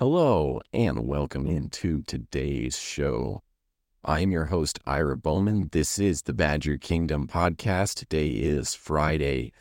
[0.00, 3.42] Hello, and welcome into today's show.
[4.02, 5.68] I am your host, Ira Bowman.
[5.72, 7.96] This is the Badger Kingdom podcast.
[7.96, 9.52] Today is Friday,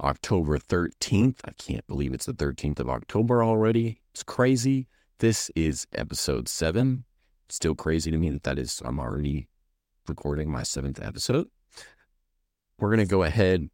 [0.00, 1.40] October 13th.
[1.44, 4.00] I can't believe it's the 13th of October already.
[4.14, 4.86] It's crazy.
[5.18, 7.02] This is episode seven.
[7.48, 9.48] Still crazy to me that that is, I'm already
[10.06, 11.48] recording my seventh episode.
[12.78, 13.68] We're going to go ahead,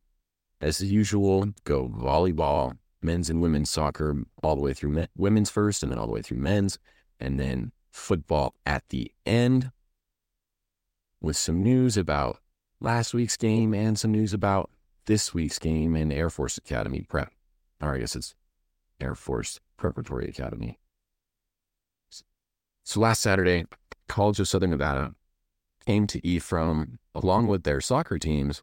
[0.62, 5.82] as usual, go volleyball, men's and women's soccer, all the way through men, women's first,
[5.82, 6.78] and then all the way through men's,
[7.20, 9.70] and then football at the end
[11.20, 12.38] with some news about
[12.80, 14.70] last week's game and some news about
[15.06, 17.32] this week's game in Air Force Academy prep.
[17.80, 18.34] Or I guess it's
[19.00, 20.78] Air Force Preparatory Academy.
[22.84, 23.64] So last Saturday,
[24.08, 25.14] College of Southern Nevada
[25.86, 28.62] came to Ephraim along with their soccer teams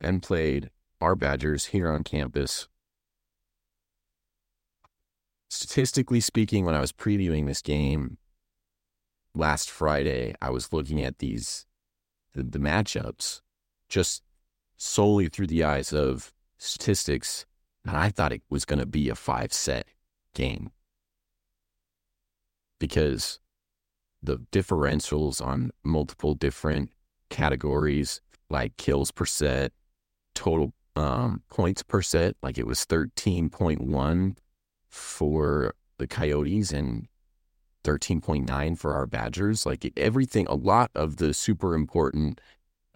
[0.00, 2.68] and played our Badgers here on campus.
[5.48, 8.18] Statistically speaking, when I was previewing this game
[9.34, 11.66] last Friday, I was looking at these
[12.34, 13.40] the, the matchups
[13.88, 14.22] just
[14.76, 17.46] solely through the eyes of statistics,
[17.84, 19.88] and I thought it was going to be a five set
[20.34, 20.70] game.
[22.78, 23.40] Because
[24.22, 26.90] the differentials on multiple different
[27.30, 29.72] categories like kills per set,
[30.34, 34.36] total um, points per set, like it was 13.1
[34.88, 37.08] for the Coyotes and
[37.84, 39.66] 13.9 for our Badgers.
[39.66, 42.40] Like everything, a lot of the super important,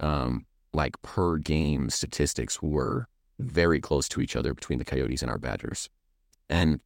[0.00, 5.30] um, like per game statistics were very close to each other between the Coyotes and
[5.30, 5.88] our Badgers.
[6.48, 6.80] And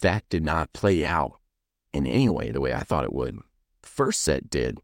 [0.00, 1.38] that did not play out
[1.92, 3.38] in any way the way I thought it would.
[3.82, 4.78] First set did.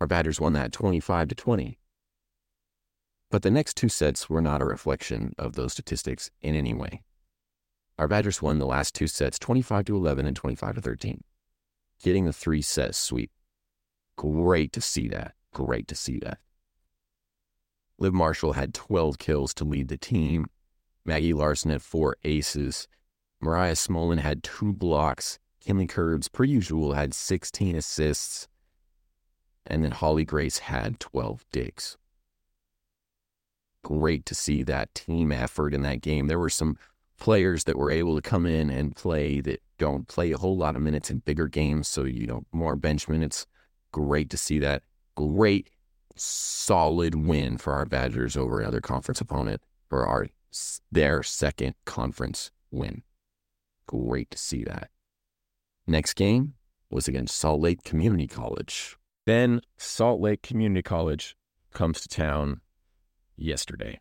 [0.00, 1.78] Our Badgers won that 25 to 20.
[3.34, 7.02] But the next two sets were not a reflection of those statistics in any way.
[7.98, 11.24] Our Badgers won the last two sets 25 to 11 and 25 to 13,
[12.00, 13.32] getting the three set sweep.
[14.16, 15.34] Great to see that.
[15.52, 16.38] Great to see that.
[17.98, 20.46] Liv Marshall had 12 kills to lead the team.
[21.04, 22.86] Maggie Larson had four aces.
[23.40, 25.40] Mariah Smolin had two blocks.
[25.58, 28.46] Kinley Curbs, per usual, had 16 assists.
[29.66, 31.96] And then Holly Grace had 12 digs.
[33.84, 36.26] Great to see that team effort in that game.
[36.26, 36.76] There were some
[37.18, 40.74] players that were able to come in and play that don't play a whole lot
[40.74, 41.86] of minutes in bigger games.
[41.86, 43.46] So, you know, more bench minutes.
[43.92, 44.82] Great to see that.
[45.14, 45.70] Great,
[46.16, 50.26] solid win for our Badgers over another conference opponent for our
[50.90, 53.02] their second conference win.
[53.86, 54.90] Great to see that.
[55.86, 56.54] Next game
[56.90, 58.96] was against Salt Lake Community College.
[59.26, 61.36] Then Salt Lake Community College
[61.72, 62.60] comes to town
[63.36, 64.00] yesterday.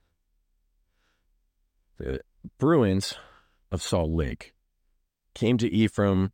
[1.98, 2.22] The
[2.58, 3.16] Bruins
[3.72, 4.54] of Salt Lake
[5.34, 6.32] came to Ephraim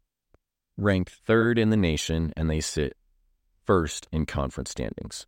[0.78, 2.96] ranked third in the nation, and they sit
[3.66, 5.28] first in conference standings.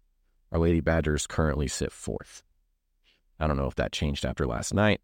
[0.51, 2.43] Our Lady Badgers currently sit fourth.
[3.39, 5.01] I don't know if that changed after last night,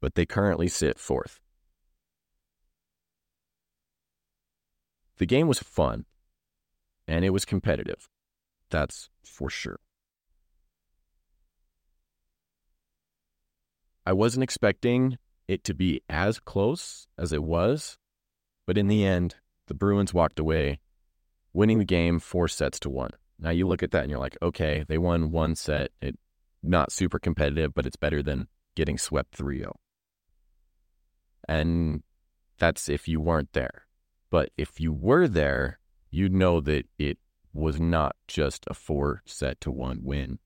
[0.00, 1.40] but they currently sit fourth.
[5.18, 6.04] The game was fun,
[7.08, 8.08] and it was competitive.
[8.70, 9.78] That's for sure.
[14.06, 15.18] I wasn't expecting
[15.48, 17.98] it to be as close as it was,
[18.66, 19.34] but in the end,
[19.66, 20.78] the Bruins walked away
[21.52, 23.10] winning the game four sets to one.
[23.38, 25.90] Now you look at that and you're like, okay, they won one set.
[26.00, 26.18] It
[26.62, 29.72] not super competitive, but it's better than getting swept 3-0.
[31.48, 32.02] And
[32.58, 33.86] that's if you weren't there.
[34.30, 35.78] But if you were there,
[36.10, 37.18] you'd know that it
[37.52, 40.38] was not just a four set to one win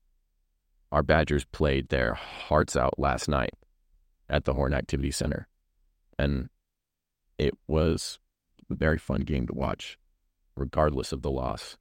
[0.93, 3.55] our Badgers played their hearts out last night
[4.29, 5.49] at the Horne Activity Center.
[6.19, 6.49] And
[7.39, 8.19] it was
[8.71, 9.99] a very fun game to watch,
[10.57, 11.77] regardless of the loss.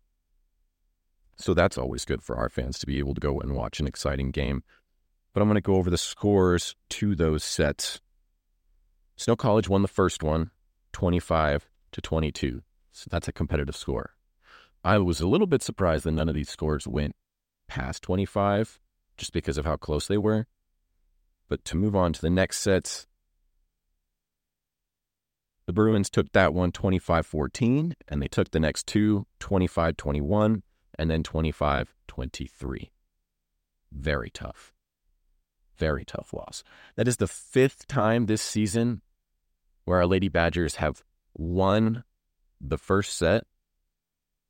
[1.37, 3.87] So that's always good for our fans to be able to go and watch an
[3.87, 4.63] exciting game.
[5.33, 8.01] But I'm going to go over the scores to those sets.
[9.15, 10.51] Snow College won the first one,
[10.93, 12.61] 25 to 22.
[12.91, 14.11] So that's a competitive score.
[14.83, 17.15] I was a little bit surprised that none of these scores went
[17.67, 18.79] past 25
[19.19, 20.47] just because of how close they were.
[21.47, 23.05] But to move on to the next sets,
[25.67, 30.63] the Bruins took that one 25 14, and they took the next two 25 21,
[30.97, 32.91] and then 25 23.
[33.91, 34.73] Very tough.
[35.77, 36.63] Very tough loss.
[36.95, 39.01] That is the fifth time this season
[39.85, 42.03] where our Lady Badgers have won
[42.59, 43.45] the first set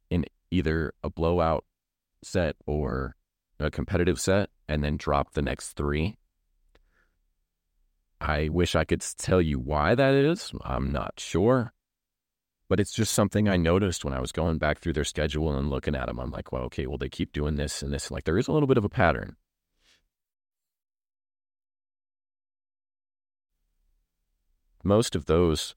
[0.09, 1.65] in either a blowout
[2.23, 3.15] set or
[3.59, 6.17] a competitive set and then drop the next three.
[8.21, 10.51] I wish I could tell you why that is.
[10.63, 11.73] I'm not sure.
[12.67, 15.69] But it's just something I noticed when I was going back through their schedule and
[15.69, 16.19] looking at them.
[16.19, 18.11] I'm like, well, okay, well, they keep doing this and this.
[18.11, 19.37] Like, there is a little bit of a pattern.
[24.83, 25.75] Most of those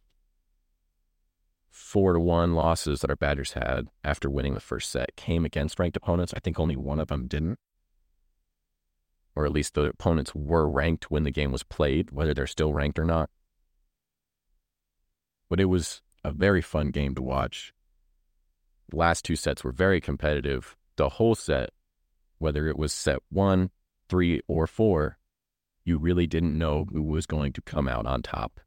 [1.70, 5.78] four to one losses that our Badgers had after winning the first set came against
[5.78, 6.34] ranked opponents.
[6.36, 7.58] I think only one of them didn't
[9.34, 12.72] or at least the opponents were ranked when the game was played, whether they're still
[12.72, 13.30] ranked or not.
[15.48, 17.72] But it was a very fun game to watch.
[18.90, 20.76] The last two sets were very competitive.
[20.96, 21.70] The whole set,
[22.38, 23.70] whether it was set one,
[24.08, 25.18] three, or four,
[25.84, 28.60] you really didn't know who was going to come out on top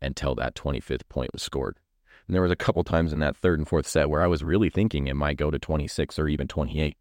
[0.00, 1.78] until that 25th point was scored.
[2.26, 4.44] And there was a couple times in that third and fourth set where I was
[4.44, 6.96] really thinking it might go to 26 or even 28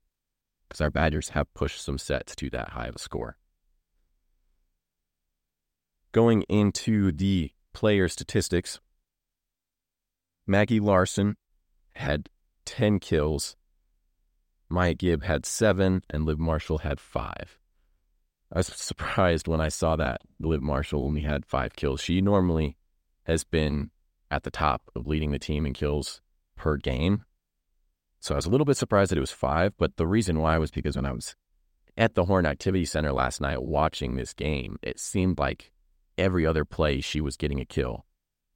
[0.68, 3.38] because our Badgers have pushed some sets to that high of a score.
[6.12, 8.80] Going into the player statistics,
[10.46, 11.38] Maggie Larson
[11.96, 12.30] had
[12.66, 13.56] 10 kills,
[14.69, 17.60] Maya Gibb had seven, and Liv Marshall had five.
[18.52, 22.02] I was surprised when I saw that Liv Marshall only had five kills.
[22.02, 22.78] She normally
[23.24, 23.92] has been
[24.31, 26.22] at the top of leading the team in kills
[26.56, 27.24] per game.
[28.19, 30.58] So I was a little bit surprised that it was five, but the reason why
[30.58, 31.36] was because when I was
[31.96, 35.72] at the Horne Activity Center last night watching this game, it seemed like
[36.18, 38.06] every other play she was getting a kill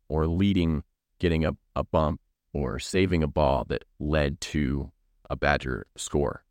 [0.10, 0.84] or leading,
[1.20, 2.22] getting a, a bump
[2.54, 4.92] or saving a ball that led to
[5.30, 6.44] a Badger score.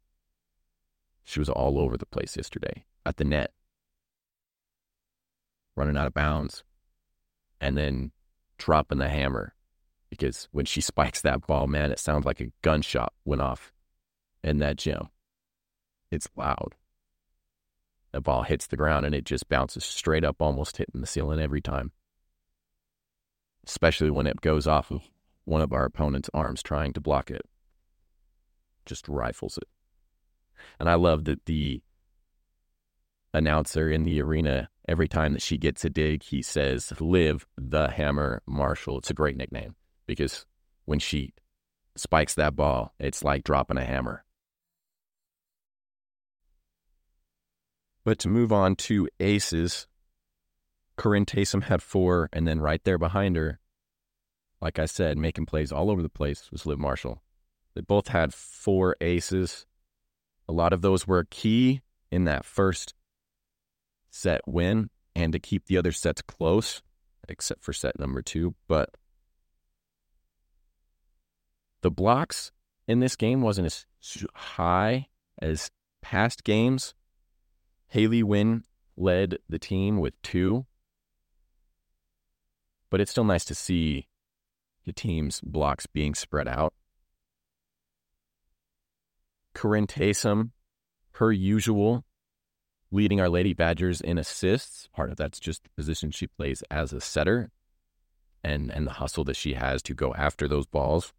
[1.24, 3.52] She was all over the place yesterday at the net,
[5.76, 6.64] running out of bounds,
[7.60, 8.12] and then
[8.56, 9.54] dropping the hammer
[10.10, 13.72] because when she spikes that ball, man, it sounds like a gunshot went off
[14.42, 15.08] in that gym.
[16.10, 16.74] It's loud.
[18.12, 21.40] The ball hits the ground and it just bounces straight up, almost hitting the ceiling
[21.40, 21.92] every time.
[23.64, 25.02] Especially when it goes off of
[25.44, 27.42] one of our opponent's arms trying to block it.
[28.84, 29.68] Just rifles it.
[30.80, 31.82] And I love that the
[33.32, 37.88] announcer in the arena, every time that she gets a dig, he says, Liv the
[37.90, 38.98] Hammer Marshall.
[38.98, 39.76] It's a great nickname
[40.10, 40.44] because
[40.86, 41.32] when she
[41.94, 44.24] spikes that ball, it's like dropping a hammer.
[48.04, 49.86] But to move on to aces,
[50.96, 53.60] Corinne Taysom had four, and then right there behind her,
[54.60, 57.22] like I said, making plays all over the place was Liv Marshall.
[57.74, 59.64] They both had four aces.
[60.48, 62.94] A lot of those were key in that first
[64.10, 66.82] set win and to keep the other sets close,
[67.28, 68.56] except for set number two.
[68.66, 68.90] But
[71.82, 72.52] the blocks
[72.86, 73.86] in this game wasn't as
[74.34, 75.08] high
[75.40, 75.70] as
[76.02, 76.94] past games.
[77.88, 78.64] Haley Wynn
[78.96, 80.66] led the team with two,
[82.90, 84.08] but it's still nice to see
[84.84, 86.74] the team's blocks being spread out.
[89.54, 90.50] Corinne Taysom,
[91.32, 92.04] usual,
[92.90, 94.88] leading our Lady Badgers in assists.
[94.94, 97.50] Part of that's just the position she plays as a setter
[98.42, 101.12] and, and the hustle that she has to go after those balls.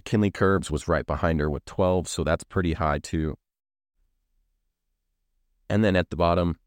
[0.00, 3.36] Kinley Curbs was right behind her with 12, so that's pretty high too.
[5.68, 6.58] And then at the bottom,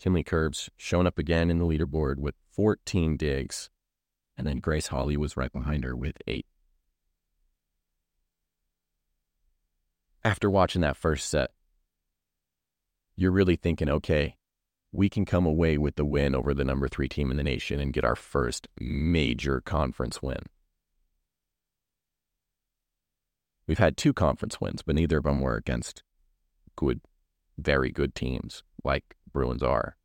[0.00, 3.70] Kinley Curbs showing up again in the leaderboard with 14 digs.
[4.36, 6.46] And then Grace Holly was right behind her with eight.
[10.24, 11.50] After watching that first set,
[13.16, 14.36] you're really thinking, okay,
[14.92, 17.80] we can come away with the win over the number three team in the nation
[17.80, 20.42] and get our first major conference win.
[23.70, 26.02] We've had two conference wins, but neither of them were against
[26.74, 27.02] good,
[27.56, 29.96] very good teams like Bruins are.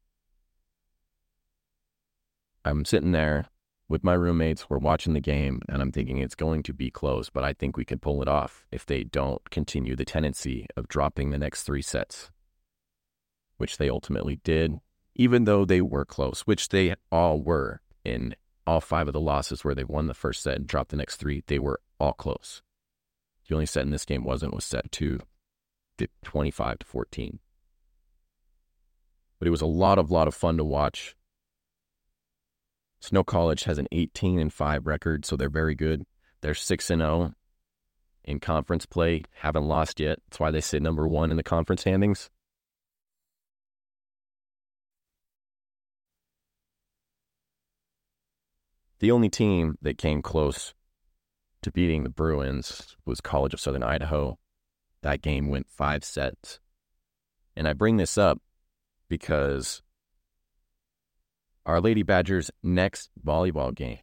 [2.64, 3.48] I'm sitting there
[3.90, 4.70] with my roommates.
[4.70, 7.76] We're watching the game, and I'm thinking it's going to be close, but I think
[7.76, 11.64] we can pull it off if they don't continue the tendency of dropping the next
[11.64, 12.30] three sets,
[13.58, 14.80] which they ultimately did,
[15.16, 18.36] even though they were close, which they all were in
[18.68, 21.16] all five of the losses where they won the first set and dropped the next
[21.16, 21.44] three.
[21.48, 22.62] They were all close.
[23.48, 25.20] The only set in this game wasn't was set to
[26.24, 27.40] 25 to 14.
[29.40, 31.16] But it was a lot of lot of fun to watch.
[33.00, 36.06] Snow College has an 18 and 5 record, so they're very good.
[36.42, 37.34] They're 6 and 0
[38.24, 40.20] in conference play, haven't lost yet.
[40.28, 42.30] That's why they sit number 1 in the conference standings.
[49.00, 50.74] The only team that came close
[51.66, 54.38] to beating the Bruins was College of Southern Idaho.
[55.02, 56.60] That game went five sets.
[57.56, 58.40] And I bring this up
[59.10, 59.82] because
[61.66, 63.98] our Lady Badgers' next volleyball game,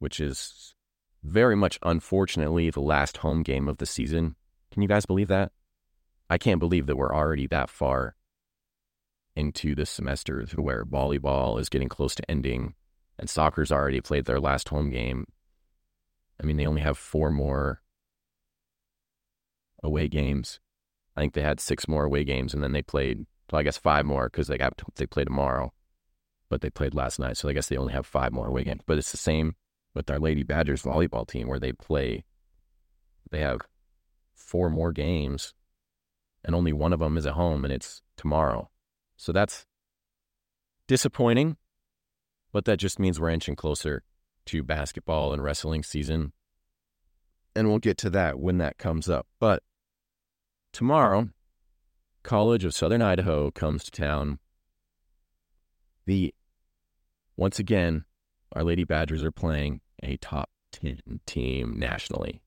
[0.00, 0.74] which is
[1.22, 4.34] very much unfortunately the last home game of the season.
[4.72, 5.52] Can you guys believe that?
[6.28, 8.16] I can't believe that we're already that far
[9.36, 12.74] into the semester where volleyball is getting close to ending
[13.20, 15.26] and soccer's already played their last home game.
[16.40, 17.82] I mean, they only have four more
[19.82, 20.60] away games.
[21.16, 23.78] I think they had six more away games and then they played, well, I guess
[23.78, 25.72] five more because they got they play tomorrow,
[26.48, 27.36] but they played last night.
[27.36, 28.82] So I guess they only have five more away games.
[28.86, 29.54] But it's the same
[29.94, 32.24] with our Lady Badgers volleyball team where they play,
[33.30, 33.60] they have
[34.34, 35.54] four more games
[36.44, 38.70] and only one of them is at home and it's tomorrow.
[39.16, 39.66] So that's
[40.86, 41.56] disappointing,
[42.52, 44.02] but that just means we're inching closer
[44.46, 46.32] to basketball and wrestling season.
[47.54, 49.26] And we'll get to that when that comes up.
[49.40, 49.62] But
[50.72, 51.30] tomorrow,
[52.22, 54.38] College of Southern Idaho comes to town.
[56.06, 56.34] The
[57.36, 58.04] once again,
[58.52, 62.42] our Lady Badgers are playing a top 10 team nationally.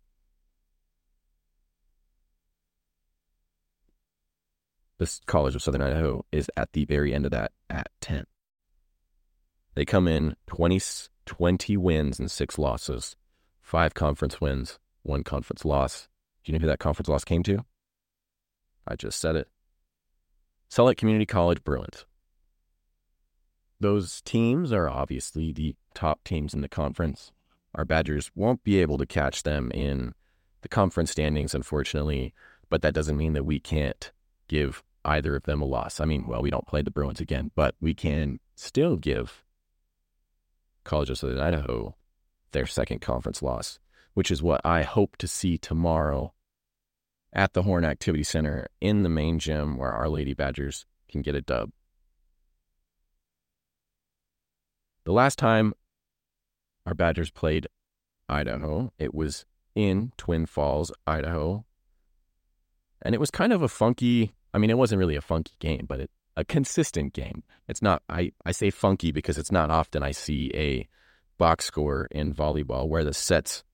[4.97, 8.25] This College of Southern Idaho is at the very end of that at 10.
[9.75, 10.81] They come in 20,
[11.29, 13.15] 20 wins and six losses,
[13.61, 16.07] five conference wins, one conference loss.
[16.43, 17.63] Do you know who that conference loss came to?
[18.87, 19.47] I just said it.
[20.69, 22.07] Salt Lake Community College Bruins.
[23.79, 27.31] Those teams are obviously the top teams in the conference.
[27.75, 30.15] Our Badgers won't be able to catch them in
[30.61, 32.33] the conference standings, unfortunately,
[32.71, 34.11] but that doesn't mean that we can't
[34.47, 35.99] give either of them a loss.
[35.99, 39.45] I mean, well, we don't play the Bruins again, but we can still give
[40.89, 41.95] College of Southern Idaho
[42.51, 43.77] their second conference loss,
[44.15, 46.33] which is what I hope to see tomorrow
[47.31, 51.35] at the Horne Activity Center in the main gym where Our Lady Badgers can get
[51.35, 51.69] a dub.
[55.05, 55.73] The last time
[56.87, 57.67] our Badgers played
[58.27, 61.65] Idaho, it was in Twin Falls, Idaho.
[63.03, 65.85] And it was kind of a funky I mean, it wasn't really a funky game,
[65.87, 67.43] but it, a consistent game.
[67.67, 70.87] It's not, I, I say funky because it's not often I see a
[71.37, 73.65] box score in volleyball where the sets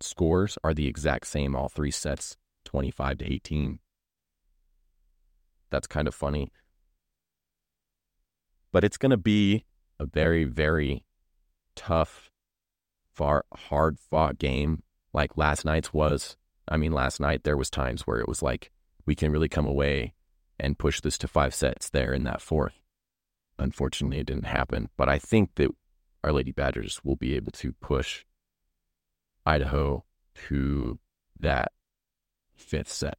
[0.00, 3.78] scores are the exact same, all three sets, 25 to 18.
[5.70, 6.50] That's kind of funny.
[8.72, 9.66] But it's going to be
[10.00, 11.04] a very, very
[11.76, 12.30] tough,
[13.14, 14.82] far, hard fought game
[15.12, 16.38] like last night's was.
[16.66, 18.70] I mean, last night there was times where it was like
[19.04, 20.14] we can really come away
[20.62, 22.80] and push this to five sets there in that fourth.
[23.58, 25.70] Unfortunately, it didn't happen, but I think that
[26.22, 28.24] Our Lady Badgers will be able to push
[29.44, 30.04] Idaho
[30.48, 31.00] to
[31.40, 31.72] that
[32.54, 33.18] fifth set,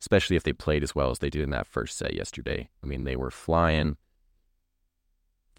[0.00, 2.70] especially if they played as well as they did in that first set yesterday.
[2.82, 3.98] I mean, they were flying,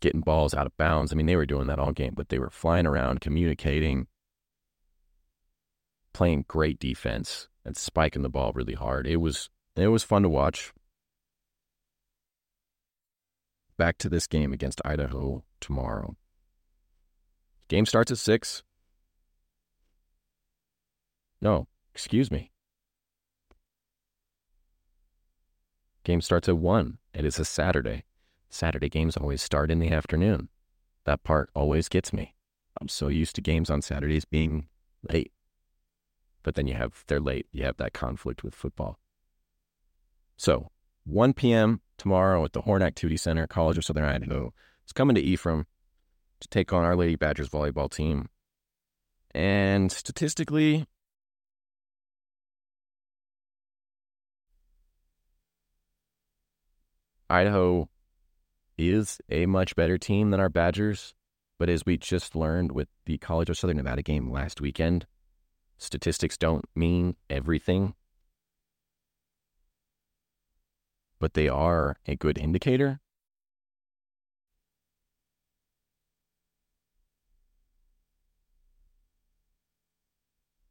[0.02, 1.14] getting balls out of bounds.
[1.14, 4.08] I mean, they were doing that all game, but they were flying around, communicating,
[6.12, 9.06] playing great defense and spiking the ball really hard.
[9.06, 10.74] It was it was fun to watch.
[13.78, 16.16] Back to this game against Idaho tomorrow.
[17.68, 18.64] Game starts at six.
[21.42, 22.52] No, excuse me.
[26.04, 26.98] Game starts at one.
[27.14, 28.04] It is a Saturday.
[28.50, 30.50] Saturday games always start in the afternoon.
[31.04, 32.34] That part always gets me.
[32.80, 34.68] I'm so used to games on Saturdays being
[35.10, 35.32] late
[36.48, 37.46] but then you have they're late.
[37.52, 39.00] You have that conflict with football.
[40.38, 40.72] So
[41.04, 41.82] 1 p.m.
[41.98, 44.54] tomorrow at the Horne Activity Center, College of Southern Idaho.
[44.84, 45.66] It's coming to Ephraim
[46.40, 48.30] to take on our Lady Badgers volleyball team.
[49.32, 50.86] And statistically,
[57.30, 57.90] Idaho
[58.78, 61.14] is a much better team than our Badgers.
[61.60, 65.08] But as we just learned with the College of Southern Nevada game last weekend,
[65.78, 67.94] Statistics don't mean everything,
[71.20, 73.00] but they are a good indicator.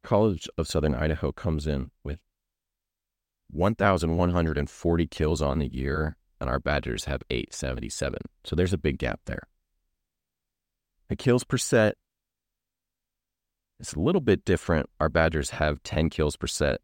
[0.03, 2.19] College of Southern Idaho comes in with
[3.49, 8.19] 1,140 kills on the year, and our Badgers have 877.
[8.45, 9.43] So there's a big gap there.
[11.09, 11.95] The kills per set
[13.79, 14.89] it's a little bit different.
[14.99, 16.81] Our Badgers have 10 kills per set.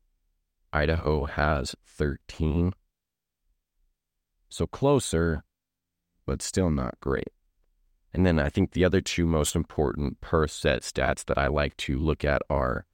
[0.72, 2.74] Idaho has 13.
[4.54, 5.44] So closer,
[6.28, 7.30] but still not great.
[8.14, 11.76] And then I think the other two most important per set stats that I like
[11.78, 12.86] to look at are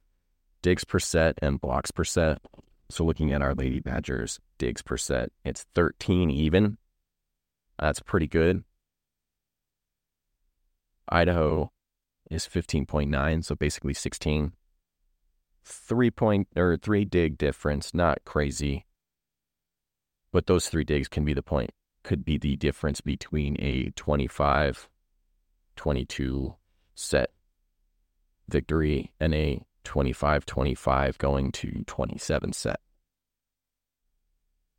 [0.62, 2.40] digs per set and blocks per set.
[2.88, 6.78] So looking at our Lady Badgers digs per set, it's 13 even.
[7.78, 8.64] That's pretty good.
[11.10, 11.72] Idaho
[12.30, 14.52] is 15.9, so basically 16.
[15.62, 18.86] Three point or three dig difference, not crazy.
[20.32, 21.70] But those three digs can be the point,
[22.04, 24.88] could be the difference between a 25
[25.76, 26.54] 22
[26.94, 27.30] set
[28.48, 32.80] victory and a 25 25 going to 27 set.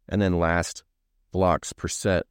[0.08, 0.84] And then last,
[1.32, 2.26] blocks per set.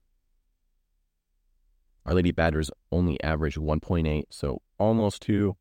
[2.06, 5.56] Our Lady Badgers only average 1.8, so almost 2.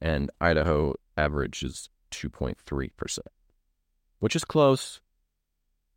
[0.00, 3.18] And Idaho averages 2.3%,
[4.18, 5.00] which is close,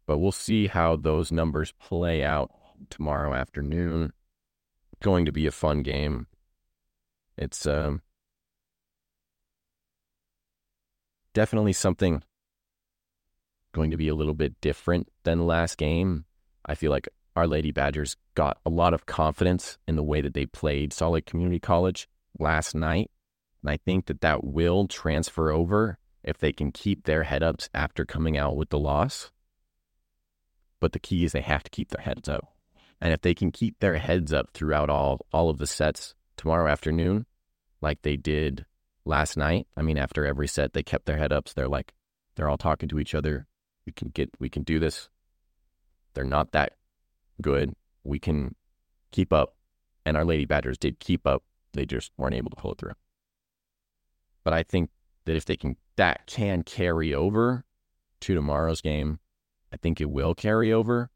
[0.10, 2.50] but we'll see how those numbers play out
[2.90, 4.12] tomorrow afternoon.
[5.04, 6.26] Going to be a fun game.
[7.38, 8.02] It's um,
[11.36, 12.24] definitely something
[13.72, 16.26] going to be a little bit different than last game.
[16.66, 20.34] I feel like our Lady Badgers got a lot of confidence in the way that
[20.34, 23.12] they played Lake Community College last night.
[23.62, 27.70] And I think that that will transfer over if they can keep their head ups
[27.76, 29.30] after coming out with the loss.
[30.80, 32.54] But the key is they have to keep their heads up.
[33.02, 36.70] And if they can keep their heads up throughout all, all of the sets tomorrow
[36.70, 37.26] afternoon,
[37.82, 38.66] like they did
[39.06, 41.54] last night, I mean, after every set, they kept their head ups.
[41.54, 41.94] They're like,
[42.36, 43.48] they're all talking to each other.
[43.86, 45.10] We can get, we can do this.
[46.14, 46.74] They're not that
[47.42, 47.74] good.
[48.04, 48.56] We can
[49.12, 49.56] keep up.
[50.06, 51.44] And our Lady Badgers did keep up.
[51.74, 52.94] They just weren't able to pull it through.
[54.44, 54.90] But I think
[55.26, 57.64] that if they can, that can carry over
[58.22, 59.20] to tomorrow's game.
[59.72, 61.10] I think it will carry over.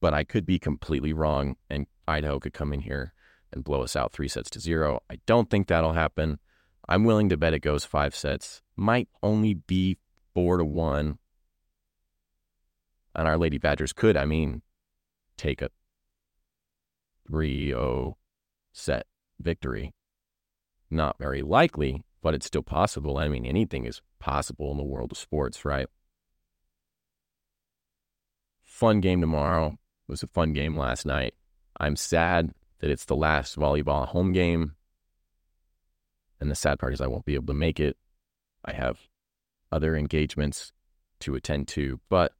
[0.00, 3.14] But I could be completely wrong, and Idaho could come in here
[3.52, 5.00] and blow us out three sets to zero.
[5.10, 6.38] I don't think that'll happen.
[6.88, 8.62] I'm willing to bet it goes five sets.
[8.76, 9.98] Might only be
[10.34, 11.18] four to one.
[13.14, 14.62] And our Lady Badgers could, I mean,
[15.36, 15.70] take a
[17.28, 18.16] 3 0
[18.72, 19.06] set
[19.38, 19.92] victory
[20.92, 23.18] not very likely, but it's still possible.
[23.18, 25.86] I mean, anything is possible in the world of sports, right?
[28.72, 29.66] Fun game tomorrow.
[29.66, 31.34] It was a fun game last night.
[31.78, 34.76] I'm sad that it's the last volleyball home game.
[36.40, 37.98] And the sad part is I won't be able to make it.
[38.64, 38.98] I have
[39.70, 40.72] other engagements
[41.20, 42.32] to attend to, but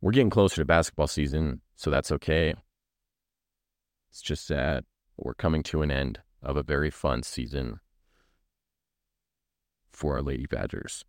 [0.00, 2.54] we're getting closer to basketball season, so that's okay.
[4.10, 4.86] It's just sad
[5.18, 7.80] we're coming to an end of a very fun season
[9.92, 11.04] for our Lady Badgers.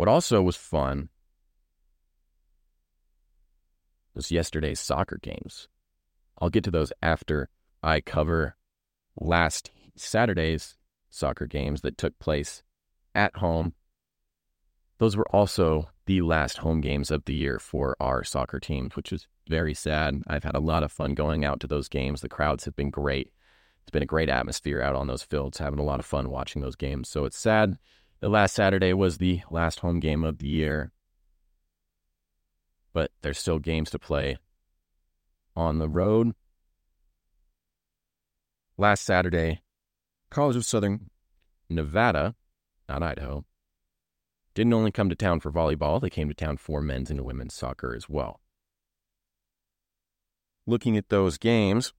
[0.00, 1.10] What also was fun
[4.14, 5.68] was yesterday's soccer games.
[6.38, 7.50] I'll get to those after
[7.82, 8.56] I cover
[9.20, 10.78] last Saturday's
[11.10, 12.62] soccer games that took place
[13.14, 13.74] at home.
[14.96, 19.12] Those were also the last home games of the year for our soccer teams, which
[19.12, 20.22] is very sad.
[20.26, 22.22] I've had a lot of fun going out to those games.
[22.22, 23.34] The crowds have been great.
[23.82, 26.62] It's been a great atmosphere out on those fields, having a lot of fun watching
[26.62, 27.10] those games.
[27.10, 27.76] So it's sad.
[28.20, 30.92] The last Saturday was the last home game of the year,
[32.92, 34.36] but there's still games to play
[35.56, 36.34] on the road.
[38.76, 39.62] Last Saturday,
[40.30, 41.10] College of Southern
[41.68, 42.34] Nevada,
[42.88, 43.44] not Idaho,
[44.54, 47.54] didn't only come to town for volleyball, they came to town for men's and women's
[47.54, 48.40] soccer as well
[50.70, 51.92] looking at those games,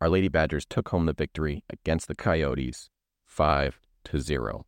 [0.00, 2.90] our Lady Badgers took home the victory against the Coyotes
[3.24, 4.66] 5 to 0.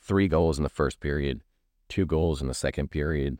[0.00, 1.42] 3 goals in the first period,
[1.88, 3.38] 2 goals in the second period.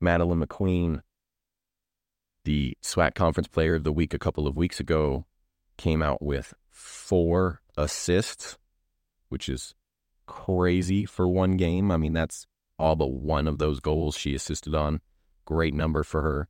[0.00, 1.02] Madeline McQueen,
[2.44, 5.26] the SWAC Conference Player of the Week a couple of weeks ago,
[5.76, 8.56] came out with four assists,
[9.28, 9.74] which is
[10.26, 11.90] crazy for one game.
[11.90, 12.46] I mean, that's
[12.78, 15.00] all but one of those goals she assisted on.
[15.44, 16.48] Great number for her.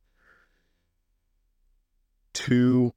[2.33, 2.93] Two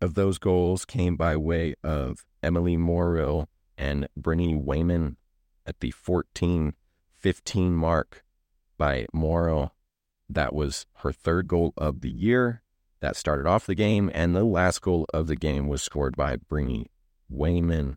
[0.00, 5.16] of those goals came by way of Emily Morrill and Brittany Wayman
[5.66, 6.74] at the 14
[7.18, 8.24] 15 mark
[8.76, 9.74] by Morrill.
[10.28, 12.62] That was her third goal of the year.
[13.00, 16.36] That started off the game, and the last goal of the game was scored by
[16.36, 16.90] Brittany
[17.28, 17.96] Wayman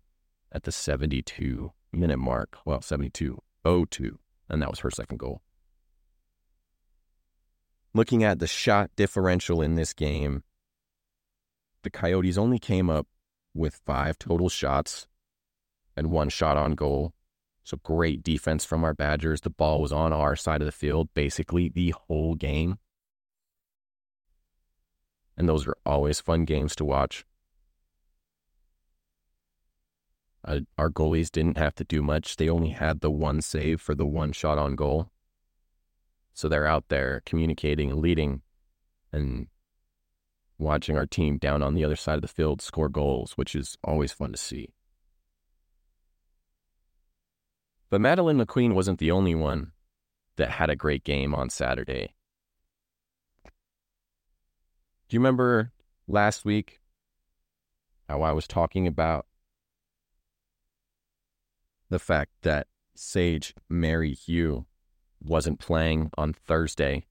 [0.51, 2.57] at the 72 minute mark.
[2.65, 5.41] Well, 72 02, and that was her second goal.
[7.95, 10.43] Looking at the shot differential in this game,
[11.83, 13.07] the Coyotes only came up
[13.53, 15.07] with five total shots
[15.95, 17.13] and one shot on goal.
[17.63, 19.39] So great defense from our Badgers.
[19.39, 22.79] The ball was on our side of the field basically the whole game.
[25.37, 27.25] And those are always fun games to watch.
[30.43, 32.35] Uh, our goalies didn't have to do much.
[32.35, 35.11] They only had the one save for the one shot on goal.
[36.35, 38.41] So they're out there communicating and leading
[39.13, 39.47] and
[40.57, 43.77] watching our team down on the other side of the field score goals, which is
[43.85, 44.73] always fun to see.
[47.89, 49.71] But Madeline McQueen wasn't the only one
[50.35, 52.13] that had a great game on Saturday.
[53.45, 55.71] Do you remember
[56.05, 56.81] last week
[58.09, 59.25] how I was talking about
[61.89, 64.65] the fact that Sage Mary Hugh
[65.25, 67.05] wasn't playing on Thursday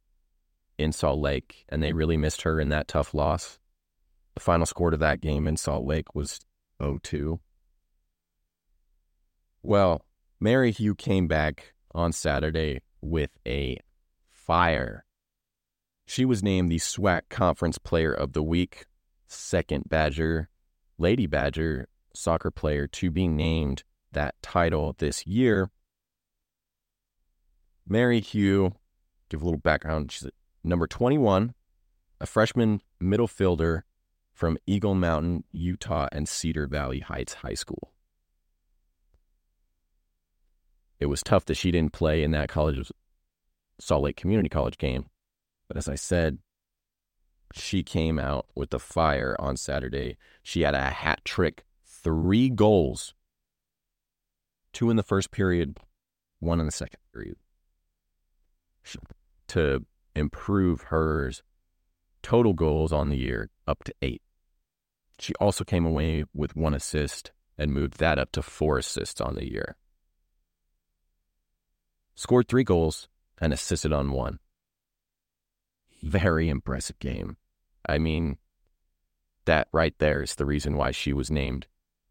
[0.79, 3.59] in Salt Lake, and they really missed her in that tough loss.
[4.35, 6.41] The final score to that game in Salt Lake was
[6.83, 7.41] 0 2.
[9.63, 10.05] Well,
[10.41, 13.79] Mary Hugh came back on Saturday with a
[14.31, 15.05] fire.
[16.07, 18.85] She was named the SWAC Conference Player of the Week,
[19.27, 20.49] second Badger,
[20.99, 25.71] Lady Badger soccer player to be named that title this year.
[27.87, 28.75] Mary Hugh,
[29.29, 30.11] give a little background.
[30.11, 30.29] She's
[30.63, 31.55] number 21,
[32.21, 33.85] a freshman middle fielder
[34.33, 37.93] from Eagle Mountain, Utah, and Cedar Valley Heights High School.
[40.99, 42.91] It was tough that she didn't play in that college,
[43.79, 45.07] Salt Lake Community College game.
[45.69, 46.39] But as I said,
[47.53, 50.17] she came out with the fire on Saturday.
[50.43, 53.15] She had a hat trick, three goals,
[54.73, 55.79] two in the first period,
[56.41, 57.37] one in the second period
[59.49, 61.43] to improve hers
[62.23, 64.23] total goals on the year up to eight.
[65.19, 69.35] She also came away with one assist and moved that up to four assists on
[69.35, 69.77] the year.
[72.15, 73.09] Scored three goals
[73.41, 74.39] and assisted on one.
[76.03, 77.37] Very impressive game.
[77.87, 78.39] I mean,
[79.45, 81.67] that right there is the reason why she was named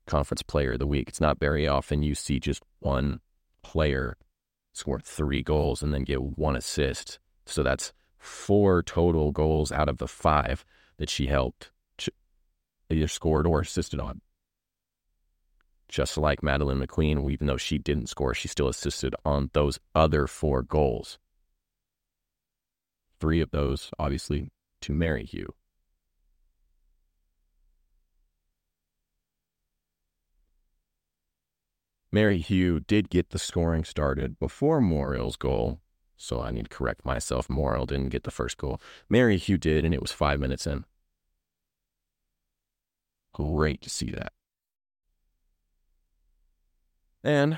[0.05, 1.07] Conference Player of the Week.
[1.07, 3.19] It's not very often you see just one
[3.63, 4.17] player
[4.73, 7.19] score three goals and then get one assist.
[7.45, 10.65] So that's four total goals out of the five
[10.97, 11.71] that she helped
[12.89, 14.21] either scored or assisted on.
[15.87, 20.27] Just like Madeline McQueen, even though she didn't score, she still assisted on those other
[20.27, 21.19] four goals.
[23.19, 24.49] Three of those, obviously,
[24.81, 25.53] to Mary Hugh.
[32.13, 35.79] Mary Hugh did get the scoring started before Morrill's goal,
[36.15, 37.49] so I need to correct myself.
[37.49, 38.79] Morrill didn't get the first goal.
[39.09, 40.85] Mary Hugh did, and it was five minutes in.
[43.33, 44.31] Great to see that.
[47.23, 47.57] And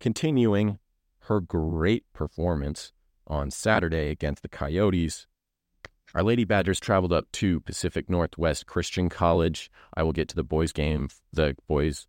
[0.00, 0.80] continuing
[1.24, 2.92] her great performance
[3.28, 5.28] on Saturday against the Coyotes,
[6.12, 9.70] our Lady Badgers traveled up to Pacific Northwest Christian College.
[9.94, 12.08] I will get to the boys' game, the boys'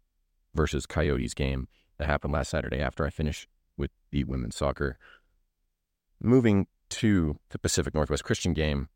[0.53, 4.97] versus Coyotes game that happened last Saturday after I finished with the women's soccer.
[6.21, 8.89] Moving to the Pacific Northwest Christian game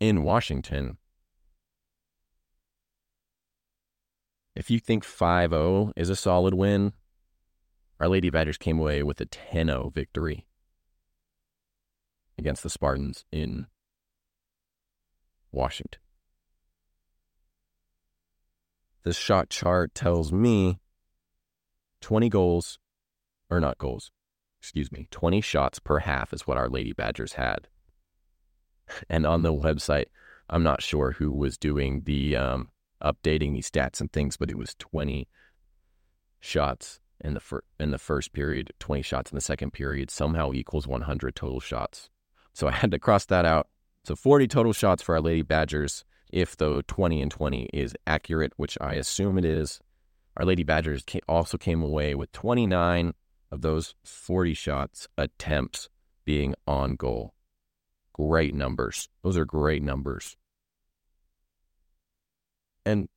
[0.00, 0.98] in Washington.
[4.54, 6.92] If you think 5 0 is a solid win,
[8.00, 10.46] our Lady Badgers came away with a 10 0 victory
[12.38, 13.66] against the Spartans in
[15.52, 16.00] Washington.
[19.04, 20.80] This shot chart tells me
[22.06, 22.78] 20 goals,
[23.50, 24.12] or not goals,
[24.60, 27.66] excuse me, 20 shots per half is what our Lady Badgers had.
[29.10, 30.04] And on the website,
[30.48, 32.68] I'm not sure who was doing the um,
[33.02, 35.26] updating these stats and things, but it was 20
[36.38, 40.52] shots in the fir- in the first period, 20 shots in the second period, somehow
[40.52, 42.08] equals 100 total shots.
[42.52, 43.66] So I had to cross that out.
[44.04, 48.52] So 40 total shots for our Lady Badgers, if the 20 and 20 is accurate,
[48.56, 49.80] which I assume it is.
[50.36, 53.14] Our Lady Badgers also came away with 29
[53.50, 55.88] of those 40 shots attempts
[56.24, 57.32] being on goal.
[58.12, 59.08] Great numbers.
[59.22, 60.36] Those are great numbers.
[62.84, 63.08] And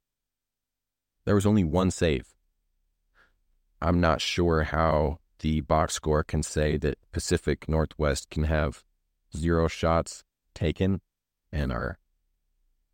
[1.25, 2.33] there was only one save.
[3.81, 8.83] I'm not sure how the box score can say that Pacific Northwest can have
[9.35, 11.01] zero shots taken
[11.51, 11.97] and our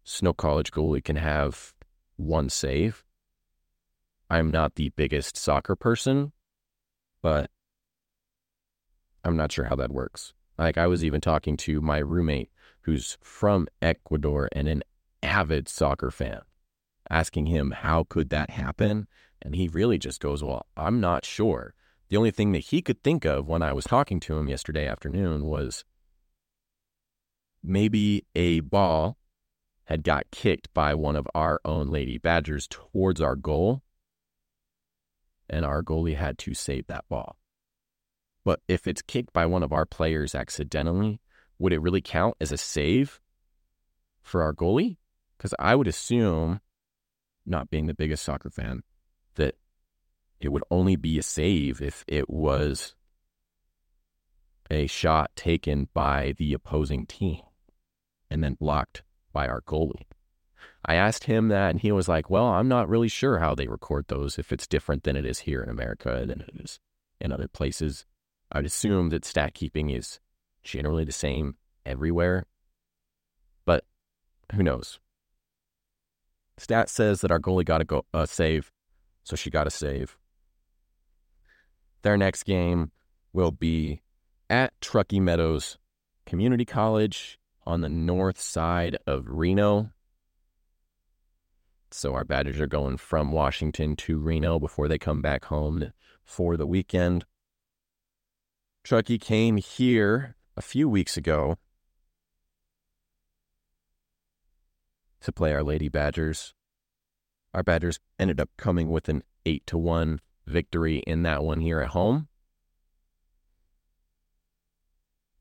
[0.03, 1.73] Snow College goalie can have
[2.17, 3.04] one save.
[4.29, 6.31] I'm not the biggest soccer person,
[7.21, 7.49] but
[9.23, 10.33] I'm not sure how that works.
[10.57, 12.49] Like I was even talking to my roommate
[12.81, 14.83] who's from Ecuador and an
[15.21, 16.41] avid soccer fan,
[17.09, 19.07] asking him how could that happen?
[19.41, 21.73] And he really just goes, "Well, I'm not sure."
[22.09, 24.87] The only thing that he could think of when I was talking to him yesterday
[24.87, 25.83] afternoon was
[27.63, 29.17] maybe a ball
[29.85, 33.81] had got kicked by one of our own lady badgers towards our goal
[35.49, 37.37] and our goalie had to save that ball.
[38.43, 41.19] But if it's kicked by one of our players accidentally,
[41.57, 43.19] would it really count as a save
[44.21, 44.97] for our goalie?
[45.37, 46.61] Because I would assume,
[47.45, 48.83] not being the biggest soccer fan,
[49.35, 49.55] that
[50.39, 52.95] it would only be a save if it was
[54.69, 57.41] a shot taken by the opposing team
[58.29, 60.05] and then blocked by our goalie.
[60.85, 63.67] I asked him that, and he was like, Well, I'm not really sure how they
[63.67, 66.79] record those, if it's different than it is here in America than it is
[67.19, 68.05] in other places.
[68.51, 70.19] I'd assume that stat keeping is
[70.63, 72.45] generally the same everywhere,
[73.65, 73.85] but
[74.53, 74.99] who knows?
[76.57, 78.71] Stat says that our goalie got a go, uh, save,
[79.23, 80.17] so she got a save.
[82.03, 82.91] Their next game
[83.33, 84.01] will be
[84.49, 85.77] at Truckee Meadows
[86.25, 89.91] Community College on the north side of Reno.
[91.95, 95.93] So our Badgers are going from Washington to Reno before they come back home
[96.25, 97.23] for the weekend.
[98.83, 101.55] Truckee came here a few weeks ago
[105.21, 106.53] to play our Lady Badgers.
[107.53, 111.79] Our Badgers ended up coming with an 8 to 1 victory in that one here
[111.79, 112.27] at home.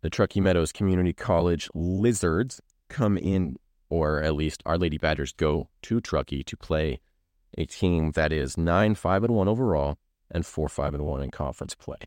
[0.02, 3.56] The Truckee Meadows Community College Lizards come in,
[3.94, 7.00] or at least Our Lady Badgers go to Truckee to play
[7.56, 9.98] a team that is 9 5 and 1 overall
[10.32, 11.98] and 4 5 and 1 in conference play.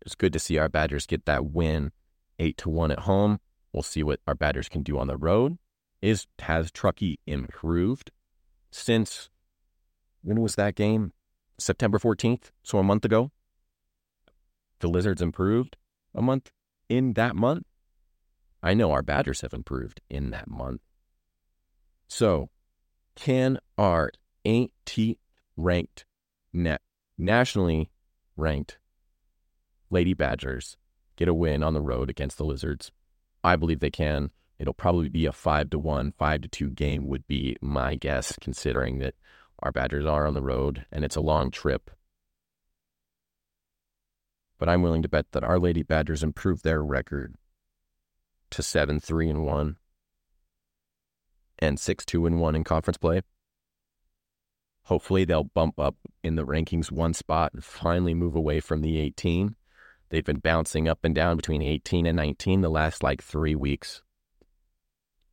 [0.00, 1.92] It's good to see our Badgers get that win
[2.38, 3.40] 8 to 1 at home.
[3.74, 5.58] We'll see what our Badgers can do on the road.
[6.00, 8.10] Is has Truckee improved
[8.70, 9.28] since
[10.22, 11.12] when was that game?
[11.58, 13.32] September 14th, so a month ago.
[14.80, 15.76] The Lizards improved
[16.14, 16.50] a month
[16.88, 17.66] in that month.
[18.62, 20.80] I know our Badgers have improved in that month.
[22.08, 22.50] So,
[23.14, 24.10] can our
[24.44, 25.18] 18th
[25.56, 26.04] ranked,
[26.52, 26.80] net,
[27.18, 27.90] nationally
[28.36, 28.78] ranked
[29.90, 30.76] Lady Badgers
[31.16, 32.92] get a win on the road against the Lizards?
[33.42, 34.30] I believe they can.
[34.58, 38.34] It'll probably be a five to one, five to two game would be my guess,
[38.40, 39.14] considering that
[39.60, 41.90] our Badgers are on the road and it's a long trip.
[44.58, 47.34] But I'm willing to bet that our Lady Badgers improve their record
[48.50, 49.76] to seven three and one
[51.58, 53.22] and six two and one in conference play.
[54.84, 58.98] Hopefully they'll bump up in the rankings one spot and finally move away from the
[58.98, 59.56] 18.
[60.10, 64.02] They've been bouncing up and down between 18 and 19 the last like three weeks.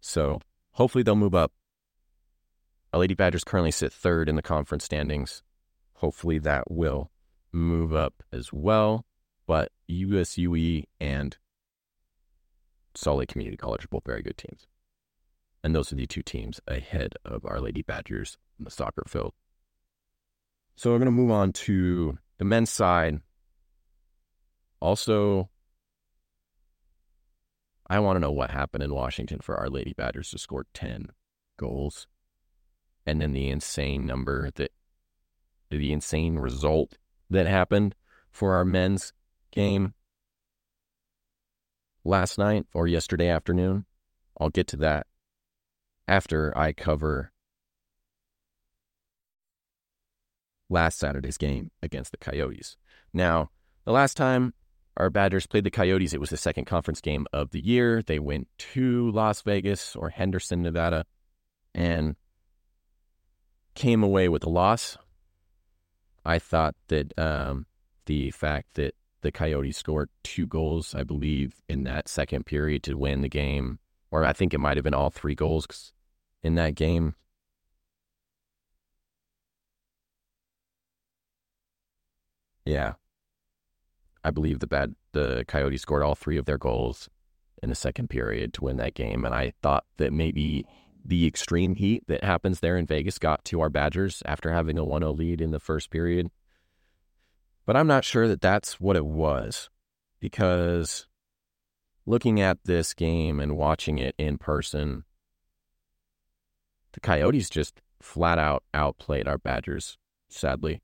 [0.02, 1.52] So hopefully they'll move up.
[2.92, 5.44] Our Lady Badgers currently sit third in the conference standings.
[5.96, 7.12] Hopefully that will
[7.52, 9.06] move up as well.
[9.46, 11.38] But USUE and
[12.96, 14.68] Salt Lake Community College are both very good teams.
[15.64, 19.34] And those are the two teams ahead of Our Lady Badgers in the soccer field.
[20.76, 23.22] So we're going to move on to the men's side.
[24.80, 25.50] Also,
[27.88, 31.10] I want to know what happened in Washington for our Lady Badgers to score 10
[31.58, 32.08] goals.
[33.06, 34.72] And then the insane number that,
[35.70, 36.98] the insane result
[37.30, 37.96] that happened
[38.32, 39.14] for our men's
[39.54, 39.94] game
[42.04, 43.86] last night or yesterday afternoon.
[44.40, 45.08] I'll get to that
[46.08, 47.32] after I cover
[50.70, 52.78] last Saturday's game against the Coyotes.
[53.14, 53.52] Now,
[53.86, 54.54] the last time
[54.98, 56.14] our Badgers played the Coyotes.
[56.14, 58.02] It was the second conference game of the year.
[58.04, 61.06] They went to Las Vegas or Henderson, Nevada,
[61.74, 62.16] and
[63.74, 64.98] came away with a loss.
[66.24, 67.66] I thought that um,
[68.06, 72.98] the fact that the Coyotes scored two goals, I believe, in that second period to
[72.98, 73.80] win the game,
[74.12, 75.92] or I think it might have been all three goals
[76.44, 77.16] in that game.
[82.66, 82.94] Yeah,
[84.24, 87.10] I believe the bad the Coyotes scored all three of their goals
[87.62, 90.66] in the second period to win that game, and I thought that maybe
[91.06, 94.86] the extreme heat that happens there in Vegas got to our Badgers after having a
[94.86, 96.30] 1-0 lead in the first period.
[97.66, 99.70] But I'm not sure that that's what it was
[100.20, 101.08] because
[102.06, 105.06] looking at this game and watching it in person,
[106.92, 109.98] the Coyotes just flat out outplayed our Badgers,
[110.30, 110.82] sadly,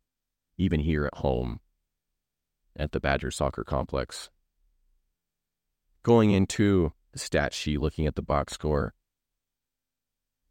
[0.57, 1.59] even here at home
[2.77, 4.29] at the Badger Soccer Complex.
[6.01, 8.93] Going into the stat sheet, looking at the box score,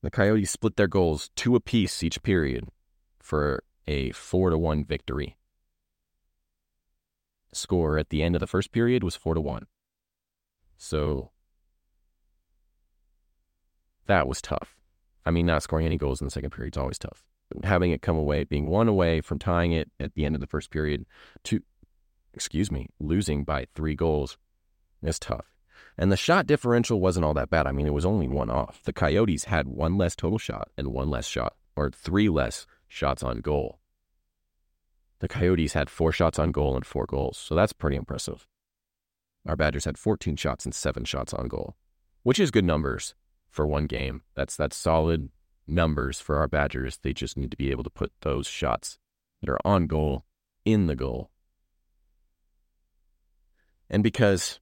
[0.03, 2.69] the Coyotes split their goals two apiece each period
[3.19, 5.38] for a 4 to 1 victory.
[7.53, 9.67] Score at the end of the first period was 4 to 1.
[10.77, 11.31] So
[14.07, 14.77] that was tough.
[15.25, 17.25] I mean, not scoring any goals in the second period is always tough.
[17.63, 20.47] Having it come away, being one away from tying it at the end of the
[20.47, 21.07] first period
[21.45, 21.61] to,
[22.35, 24.39] excuse me, losing by three goals
[25.03, 25.55] is tough.
[25.97, 27.67] And the shot differential wasn't all that bad.
[27.67, 28.83] I mean, it was only one off.
[28.85, 33.23] The Coyotes had one less total shot and one less shot, or three less shots
[33.23, 33.81] on goal.
[35.21, 38.47] The Coyotes had four shots on goal and four goals, so that's pretty impressive.
[39.47, 41.77] Our Badgers had 14 shots and seven shots on goal,
[42.23, 43.15] which is good numbers
[43.51, 44.23] for one game.
[44.35, 45.31] That's that's solid
[45.67, 46.99] numbers for our Badgers.
[46.99, 48.99] They just need to be able to put those shots
[49.41, 50.25] that are on goal
[50.65, 51.31] in the goal.
[53.91, 54.61] And because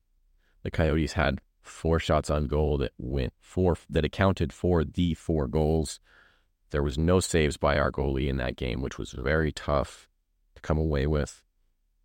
[0.63, 5.49] the Coyotes had four shots on goal that went four that accounted for the four
[5.49, 6.01] goals,
[6.71, 10.09] there was no saves by our goalie in that game, which was very tough
[10.57, 11.43] to come away with.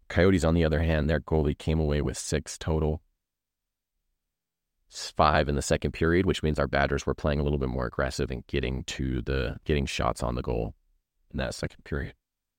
[0.07, 3.01] Coyotes, on the other hand, their goalie came away with six total
[4.91, 7.85] five in the second period, which means our Badgers were playing a little bit more
[7.85, 10.75] aggressive and getting to the getting shots on the goal
[11.31, 12.13] in that second period,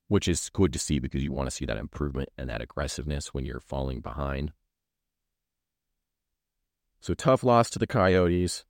[0.09, 3.35] which is good to see because you want to see that improvement and that aggressiveness
[3.35, 4.53] when you're falling behind.
[7.01, 8.65] So tough loss to the Coyotes.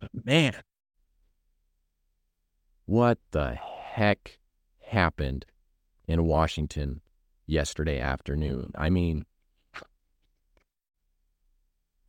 [0.00, 0.54] But man,
[2.86, 4.38] what the heck
[4.94, 5.44] happened
[6.06, 7.00] in Washington
[7.46, 8.72] yesterday afternoon?
[8.76, 9.26] I mean,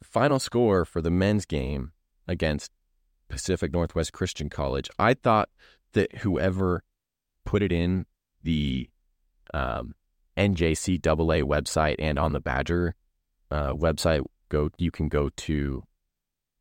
[0.03, 1.91] final score for the men's game
[2.27, 2.71] against
[3.27, 5.49] Pacific Northwest Christian College, I thought
[5.93, 6.83] that whoever
[7.43, 8.05] put it in
[8.43, 8.89] the
[9.53, 9.95] um,
[10.37, 12.95] NJCAA website and on the Badger
[13.51, 15.83] uh, website, go you can go to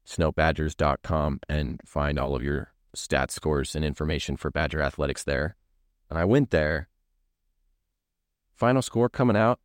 [0.06, 5.56] snowbadgers.com and find all of your stat scores and information for Badger athletics there.
[6.14, 6.88] And I went there.
[8.54, 9.58] Final score coming out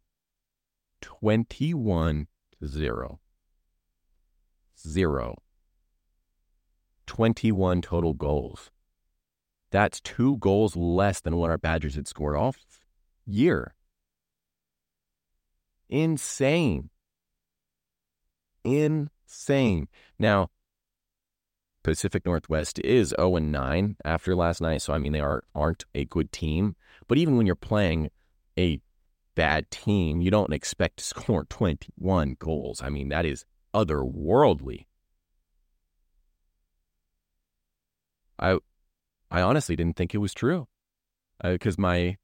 [1.02, 2.26] 21
[2.60, 3.20] to 0
[4.76, 5.44] zero.
[7.06, 8.72] 21 total goals.
[9.70, 12.56] That's two goals less than what our Badgers had scored all
[13.28, 13.76] year.
[15.88, 16.90] Insane.
[18.64, 19.88] Insane.
[20.18, 20.50] Now,
[21.90, 25.86] Pacific Northwest is 0 and 9 after last night, so I mean they are aren't
[25.96, 26.76] a good team.
[27.08, 28.12] But even when you're playing
[28.60, 28.80] a
[29.34, 32.84] bad team, you don't expect to score 21 goals.
[32.84, 34.86] I mean that is otherworldly.
[38.38, 38.60] I
[39.32, 40.68] I honestly didn't think it was true.
[41.42, 42.18] Because uh, my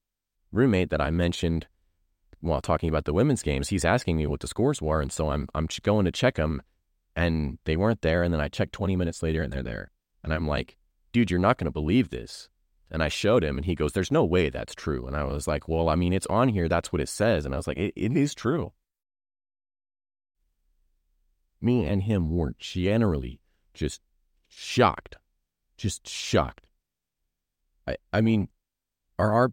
[0.52, 1.66] roommate that I mentioned
[2.40, 5.32] while talking about the women's games, he's asking me what the scores were, and so
[5.32, 6.62] I'm I'm going to check them,
[7.16, 8.24] and they weren't there.
[8.24, 9.92] And then I checked 20 minutes later, and they're there,
[10.24, 10.78] and I'm like,
[11.12, 12.50] dude, you're not going to believe this.
[12.92, 15.48] And I showed him, and he goes, "There's no way that's true." And I was
[15.48, 16.70] like, "Well, I mean, it's on here.
[16.70, 18.74] That's what it says." And I was like, "It, it is true."
[21.66, 23.42] me and him weren't generally
[23.74, 24.02] just
[24.48, 25.18] shocked,
[25.78, 26.68] just shocked.
[27.88, 28.50] I, I mean,
[29.18, 29.52] are our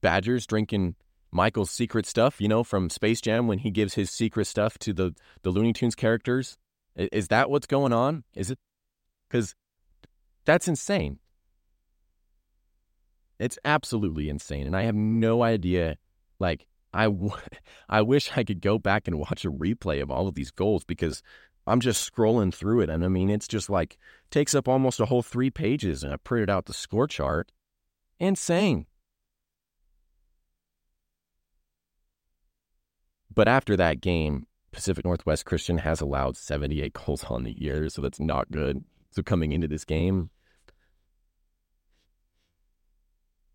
[0.00, 0.96] Badgers drinking
[1.30, 4.92] Michael's secret stuff, you know, from Space Jam when he gives his secret stuff to
[4.92, 6.56] the, the Looney Tunes characters?
[6.96, 8.24] Is that what's going on?
[8.34, 8.58] Is it?
[9.28, 9.54] Because
[10.44, 11.18] that's insane.
[13.38, 14.66] It's absolutely insane.
[14.66, 15.98] And I have no idea,
[16.38, 17.36] like, I, w-
[17.88, 20.84] I wish I could go back and watch a replay of all of these goals
[20.84, 21.22] because
[21.66, 22.90] I'm just scrolling through it.
[22.90, 23.98] And I mean, it's just like
[24.30, 26.02] takes up almost a whole three pages.
[26.02, 27.52] And I printed out the score chart.
[28.18, 28.86] Insane.
[33.36, 37.88] But after that game, Pacific Northwest Christian has allowed 78 goals on the year.
[37.90, 38.82] So that's not good.
[39.12, 40.30] So coming into this game,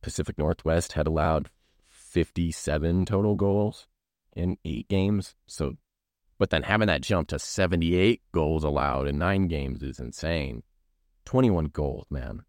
[0.01, 1.49] Pacific Northwest had allowed
[1.89, 3.87] 57 total goals
[4.35, 5.35] in eight games.
[5.47, 5.73] So,
[6.37, 10.61] but then having that jump to 78 goals allowed in nine games is insane.
[11.25, 12.43] 21 goals, man.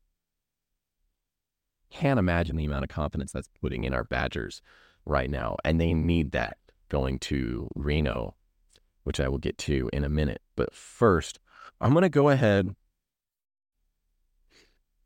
[1.90, 4.62] Can't imagine the amount of confidence that's putting in our Badgers
[5.04, 5.56] right now.
[5.64, 6.56] And they need that
[6.92, 8.36] going to Reno,
[9.04, 10.42] which I will get to in a minute.
[10.56, 11.40] But first,
[11.80, 12.76] I'm going to go ahead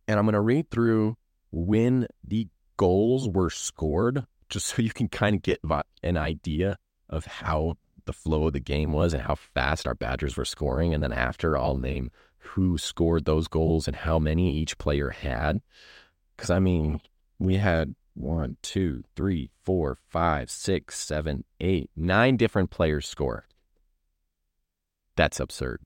[0.08, 1.16] and I'm going to read through
[1.52, 5.60] when the goals were scored just so you can kind of get
[6.02, 6.76] an idea
[7.08, 10.92] of how the flow of the game was and how fast our Badgers were scoring.
[10.92, 15.60] And then after, I'll name who scored those goals and how many each player had.
[16.36, 17.00] Because, I mean,
[17.38, 23.46] we had one, two, three, four, five, six, seven, eight, nine different players score.
[25.16, 25.82] That's absurd.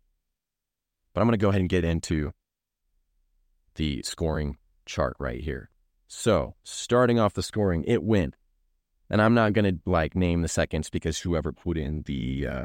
[1.12, 2.32] But I'm going to go ahead and get into
[3.74, 5.70] the scoring chart right here.
[6.08, 8.34] So, starting off the scoring, it went
[9.10, 12.64] and I'm not gonna like name the seconds because whoever put in the uh,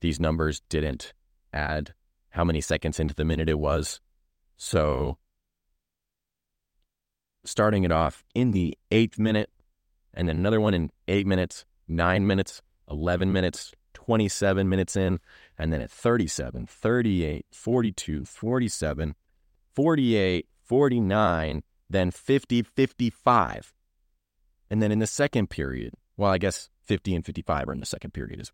[0.00, 1.14] these numbers didn't
[1.52, 1.94] add
[2.30, 4.00] how many seconds into the minute it was.
[4.58, 5.16] So
[7.46, 9.50] starting it off in the eighth minute,
[10.12, 15.18] and then another one in eight minutes, nine minutes, 11 minutes, 27 minutes in,
[15.58, 19.14] and then at 37, 38, 42, 47,
[19.74, 23.74] 48, 49, then 50, 55.
[24.70, 27.86] And then in the second period, well, I guess 50 and 55 are in the
[27.86, 28.52] second period, as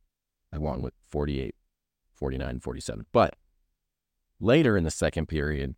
[0.52, 1.54] along with 48,
[2.14, 3.06] 49, 47.
[3.12, 3.36] But
[4.40, 5.74] later in the second period,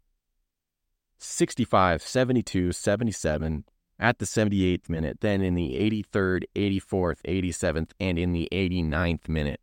[1.18, 3.64] 65, 72, 77
[3.98, 5.74] at the 78th minute, then in the
[6.12, 9.60] 83rd, 84th, 87th, and in the 89th minute.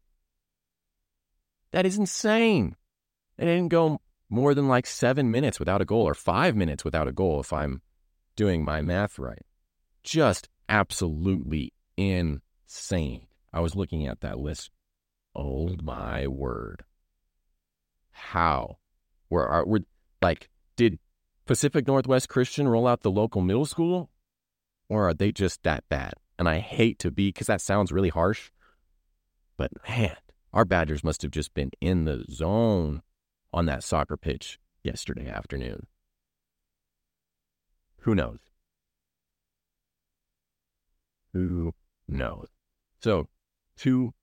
[1.72, 2.76] That is insane.
[3.38, 4.00] It didn't go
[4.30, 7.52] more than like seven minutes without a goal or five minutes without a goal if
[7.52, 7.82] I'm
[8.36, 9.46] doing my math right.
[10.04, 13.28] Just absolutely insane.
[13.54, 14.70] I was looking at that list.
[15.36, 16.84] Oh my word.
[18.12, 18.78] How?
[19.30, 19.82] Were, are, were
[20.22, 21.00] like, did
[21.52, 24.10] Pacific Northwest Christian roll out the local middle school?
[24.88, 26.14] Or are they just that bad?
[26.40, 28.52] And I hate to be, because that sounds really harsh,
[29.58, 30.16] but man,
[30.54, 33.02] our Badgers must have just been in the zone
[33.52, 35.88] on that soccer pitch yesterday afternoon.
[38.04, 38.40] Who knows?
[41.34, 41.74] Who
[42.08, 42.48] knows?
[43.02, 43.28] So,
[43.80, 44.14] to,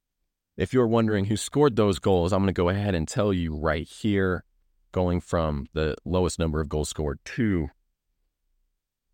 [0.57, 3.55] if you're wondering who scored those goals, I'm going to go ahead and tell you
[3.55, 4.45] right here
[4.93, 7.69] going from the lowest number of goals scored to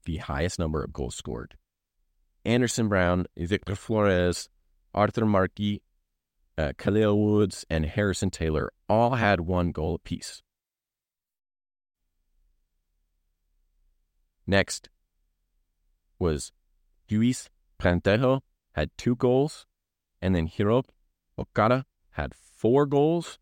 [0.04, 1.56] the highest number of goals scored.
[2.44, 4.48] Anderson Brown, Victor Flores,
[4.92, 5.82] Arthur Markey,
[6.58, 10.42] uh, Khalil Woods, and Harrison Taylor all had one goal apiece.
[14.46, 14.90] Next
[16.18, 16.52] was
[17.10, 17.48] Luis
[17.80, 18.40] Plantejo
[18.72, 19.66] had two goals,
[20.20, 20.82] and then Hiro
[21.38, 23.38] Okada had four goals.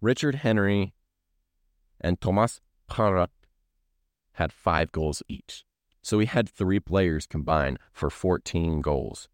[0.00, 0.94] Richard Henry
[2.00, 3.28] and Tomas Parra
[4.32, 5.64] had five goals each.
[6.02, 9.28] So we had three players combined for 14 goals.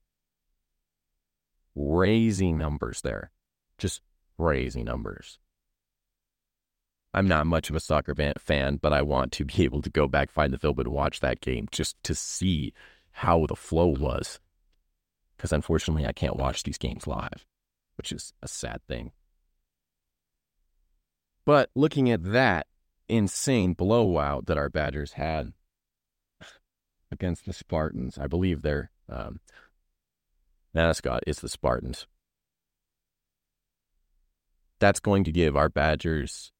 [1.76, 3.30] Crazy numbers there.
[3.78, 4.00] Just
[4.38, 5.38] crazy numbers.
[7.14, 10.08] I'm not much of a soccer fan, but I want to be able to go
[10.08, 12.72] back, find the film, and watch that game just to see
[13.10, 14.40] how the flow was.
[15.36, 17.44] Because unfortunately, I can't watch these games live,
[17.96, 19.12] which is a sad thing.
[21.44, 22.66] But looking at that
[23.08, 25.52] insane blowout that our Badgers had
[27.10, 29.40] against the Spartans, I believe their um,
[30.72, 32.06] mascot is the Spartans.
[34.78, 36.52] That's going to give our Badgers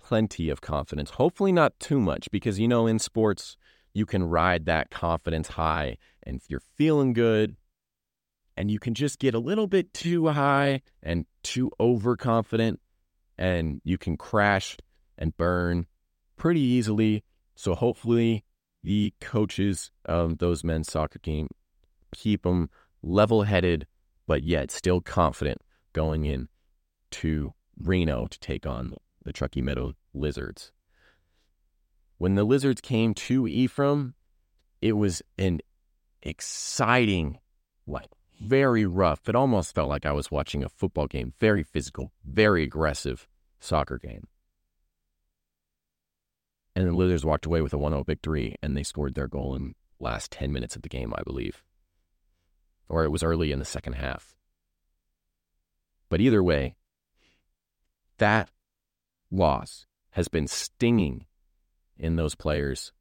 [0.00, 1.10] plenty of confidence.
[1.10, 3.56] Hopefully, not too much, because you know, in sports,
[3.92, 5.96] you can ride that confidence high.
[6.22, 7.56] And if you're feeling good
[8.56, 12.80] and you can just get a little bit too high and too overconfident,
[13.40, 14.76] and you can crash
[15.18, 15.86] and burn
[16.36, 17.24] pretty easily.
[17.56, 18.44] So hopefully
[18.84, 21.48] the coaches of those men's soccer team
[22.14, 22.70] keep them
[23.02, 23.86] level-headed,
[24.26, 25.62] but yet still confident
[25.94, 26.48] going in
[27.10, 30.70] to Reno to take on the Truckee Meadow Lizards.
[32.18, 34.14] When the Lizards came to Ephraim,
[34.82, 35.60] it was an
[36.22, 37.38] exciting,
[37.86, 38.10] like
[38.40, 39.28] very rough.
[39.28, 41.34] It almost felt like I was watching a football game.
[41.38, 43.28] Very physical, very aggressive
[43.60, 44.26] soccer game.
[46.74, 49.54] And the Lizards walked away with a 1 0 victory, and they scored their goal
[49.54, 51.62] in last 10 minutes of the game, I believe.
[52.88, 54.34] Or it was early in the second half.
[56.08, 56.76] But either way,
[58.18, 58.50] that
[59.30, 61.26] loss has been stinging
[61.98, 62.92] in those players.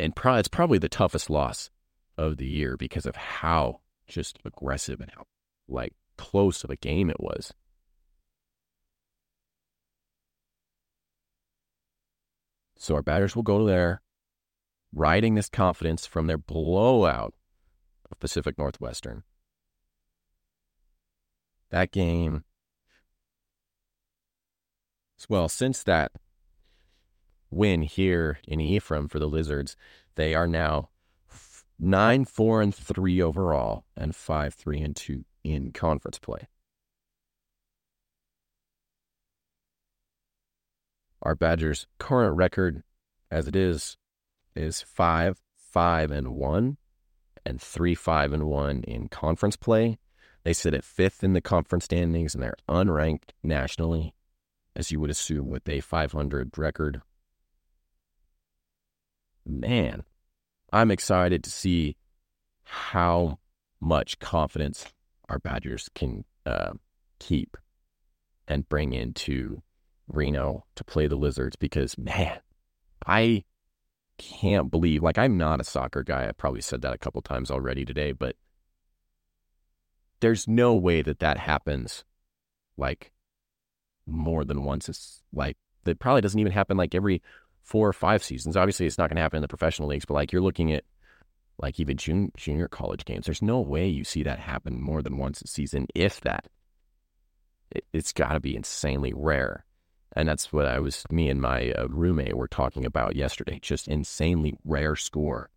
[0.00, 1.70] And pro- it's probably the toughest loss
[2.16, 5.24] of the year because of how just aggressive and how
[5.68, 7.52] like close of a game it was.
[12.76, 14.02] So our Badgers will go there,
[14.94, 17.34] riding this confidence from their blowout
[18.10, 19.24] of Pacific Northwestern.
[21.70, 22.44] That game,
[25.28, 26.12] well, since that
[27.50, 29.76] win here in Ephraim for the Lizards,
[30.14, 30.90] they are now
[31.78, 36.48] nine, four, and three overall, and five, three, and two in conference play.
[41.22, 42.82] Our Badgers' current record,
[43.30, 43.96] as it is,
[44.54, 46.76] is five, five, and one,
[47.44, 49.98] and three, five, and one in conference play.
[50.44, 54.14] They sit at fifth in the conference standings, and they're unranked nationally,
[54.76, 57.02] as you would assume with a 500 record.
[59.44, 60.04] Man,
[60.72, 61.96] I'm excited to see
[62.62, 63.38] how
[63.80, 64.86] much confidence
[65.28, 66.72] our Badgers can uh,
[67.18, 67.56] keep
[68.46, 69.62] and bring into
[70.08, 72.40] Reno to play the Lizards because, man,
[73.06, 73.44] I
[74.18, 76.28] can't believe, like, I'm not a soccer guy.
[76.28, 78.36] I probably said that a couple times already today, but
[80.20, 82.04] there's no way that that happens
[82.76, 83.12] like
[84.06, 84.88] more than once.
[84.88, 87.22] It's like, that probably doesn't even happen like every
[87.62, 88.56] four or five seasons.
[88.56, 90.84] Obviously, it's not going to happen in the professional leagues, but like you're looking at
[91.58, 93.26] like even jun- junior college games.
[93.26, 96.46] There's no way you see that happen more than once a season, if that.
[97.70, 99.66] It, has got to be insanely rare.
[100.14, 103.58] And that's what I was, me and my uh, roommate were talking about yesterday.
[103.60, 105.50] Just insanely rare score.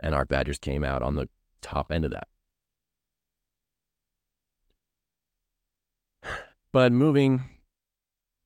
[0.00, 1.28] And our Badgers came out on the
[1.62, 2.28] top end of that.
[6.72, 7.42] But moving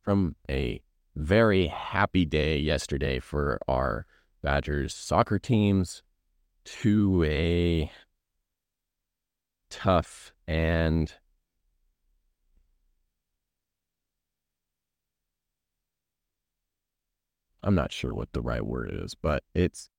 [0.03, 0.84] from a
[1.16, 4.06] very happy day yesterday for our
[4.42, 6.02] Badgers soccer teams.
[6.64, 7.90] To a
[9.68, 11.12] tough and
[17.62, 19.90] I'm not sure what the right word is, but it's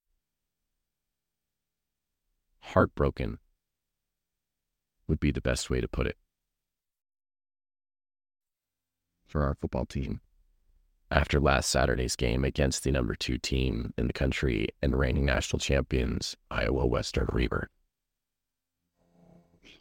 [2.59, 3.37] heartbroken
[5.07, 6.17] would be the best way to put it
[9.27, 10.19] for our football team
[11.15, 15.59] after last Saturday's game against the number two team in the country and reigning national
[15.59, 17.67] champions, Iowa Western Reiver.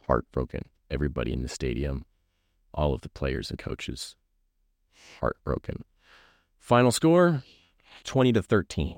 [0.07, 0.61] Heartbroken.
[0.89, 2.05] Everybody in the stadium,
[2.73, 4.15] all of the players and coaches,
[5.19, 5.83] heartbroken.
[6.57, 7.43] Final score
[8.05, 8.97] 20 to 13.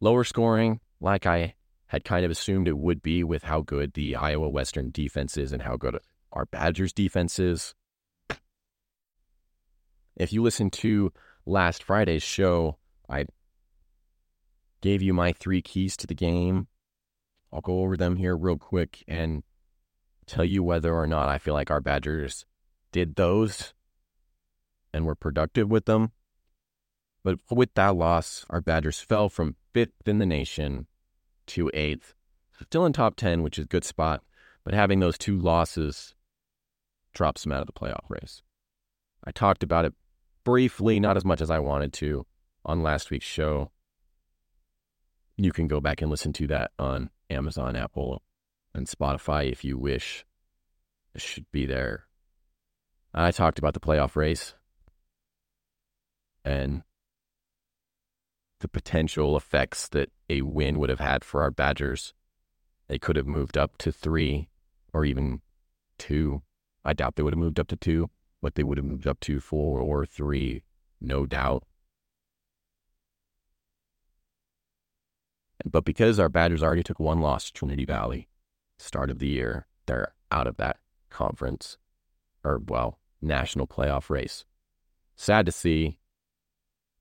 [0.00, 1.54] Lower scoring, like I
[1.88, 5.52] had kind of assumed it would be with how good the Iowa Western defense is
[5.52, 5.98] and how good
[6.32, 7.74] our Badgers defense is.
[10.16, 11.12] If you listen to
[11.44, 13.26] last Friday's show, I
[14.80, 16.68] gave you my three keys to the game.
[17.52, 19.42] I'll go over them here real quick and
[20.26, 22.46] tell you whether or not I feel like our Badgers
[22.92, 23.74] did those
[24.92, 26.12] and were productive with them.
[27.22, 30.86] But with that loss, our Badgers fell from fifth in the nation
[31.48, 32.14] to eighth.
[32.62, 34.22] Still in top 10, which is a good spot,
[34.64, 36.14] but having those two losses
[37.12, 38.42] drops them out of the playoff race.
[39.24, 39.94] I talked about it
[40.44, 42.26] briefly, not as much as I wanted to,
[42.64, 43.70] on last week's show.
[45.36, 48.22] You can go back and listen to that on Amazon, Apple,
[48.74, 50.24] and Spotify if you wish.
[51.14, 52.04] It should be there.
[53.12, 54.54] I talked about the playoff race
[56.44, 56.82] and
[58.60, 62.12] the potential effects that a win would have had for our Badgers.
[62.88, 64.48] They could have moved up to three
[64.92, 65.42] or even
[65.98, 66.42] two.
[66.84, 68.10] I doubt they would have moved up to two
[68.44, 70.62] what they would have moved up to four or three,
[71.00, 71.64] no doubt.
[75.64, 78.28] But because our Badgers already took one loss to Trinity Valley,
[78.78, 80.76] start of the year, they're out of that
[81.08, 81.78] conference
[82.44, 84.44] or, well, national playoff race.
[85.16, 85.98] Sad to see.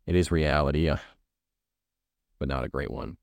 [0.06, 0.98] It is reality, uh,
[2.40, 3.18] but not a great one.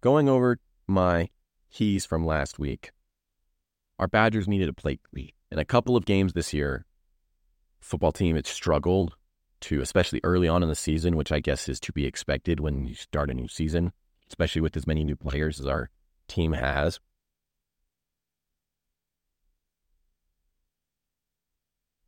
[0.00, 0.58] Going over
[0.88, 1.28] my
[1.70, 2.90] keys from last week
[4.02, 6.84] our Badgers needed to play clean in a couple of games this year.
[7.80, 9.14] Football team had struggled
[9.60, 12.84] to, especially early on in the season, which I guess is to be expected when
[12.84, 13.92] you start a new season,
[14.28, 15.88] especially with as many new players as our
[16.26, 16.98] team has.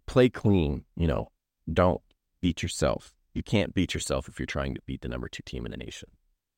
[0.06, 1.30] Play clean, you know,
[1.72, 2.00] don't
[2.40, 3.14] beat yourself.
[3.34, 5.76] You can't beat yourself if you're trying to beat the number two team in the
[5.76, 6.08] nation.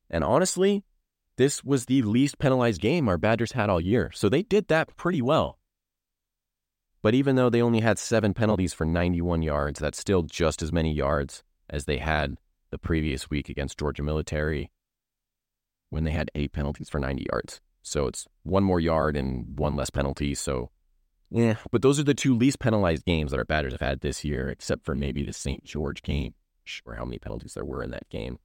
[0.09, 0.83] And honestly,
[1.37, 4.97] this was the least penalized game our Badgers had all year, so they did that
[4.97, 5.59] pretty well.
[7.03, 10.73] But even though they only had seven penalties for 91 yards, that's still just as
[10.73, 12.37] many yards as they had
[12.71, 14.71] the previous week against Georgia Military
[15.91, 17.61] when they had eight penalties for 90 yards.
[17.83, 20.35] So it's one more yard and one less penalty.
[20.35, 20.71] So,
[21.31, 24.25] yeah, but those are the two least penalized games that our Badgers have had this
[24.25, 25.63] year, except for maybe the St.
[25.65, 26.35] George game.
[26.65, 28.41] Sure, how many penalties there were in that game.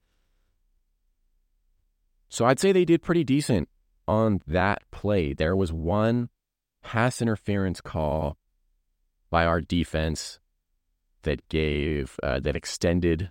[2.32, 3.68] So I'd say they did pretty decent
[4.08, 5.34] on that play.
[5.34, 6.30] There was one
[6.82, 8.38] pass interference call
[9.28, 10.40] by our defense
[11.24, 13.30] that gave uh, that extended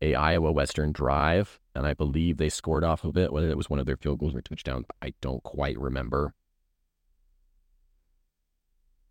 [0.00, 3.34] a Iowa Western drive, and I believe they scored off of it.
[3.34, 6.32] Whether it was one of their field goals or touchdowns, I don't quite remember.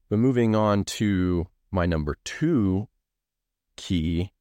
[0.09, 2.87] But moving on to my number two
[3.75, 4.31] key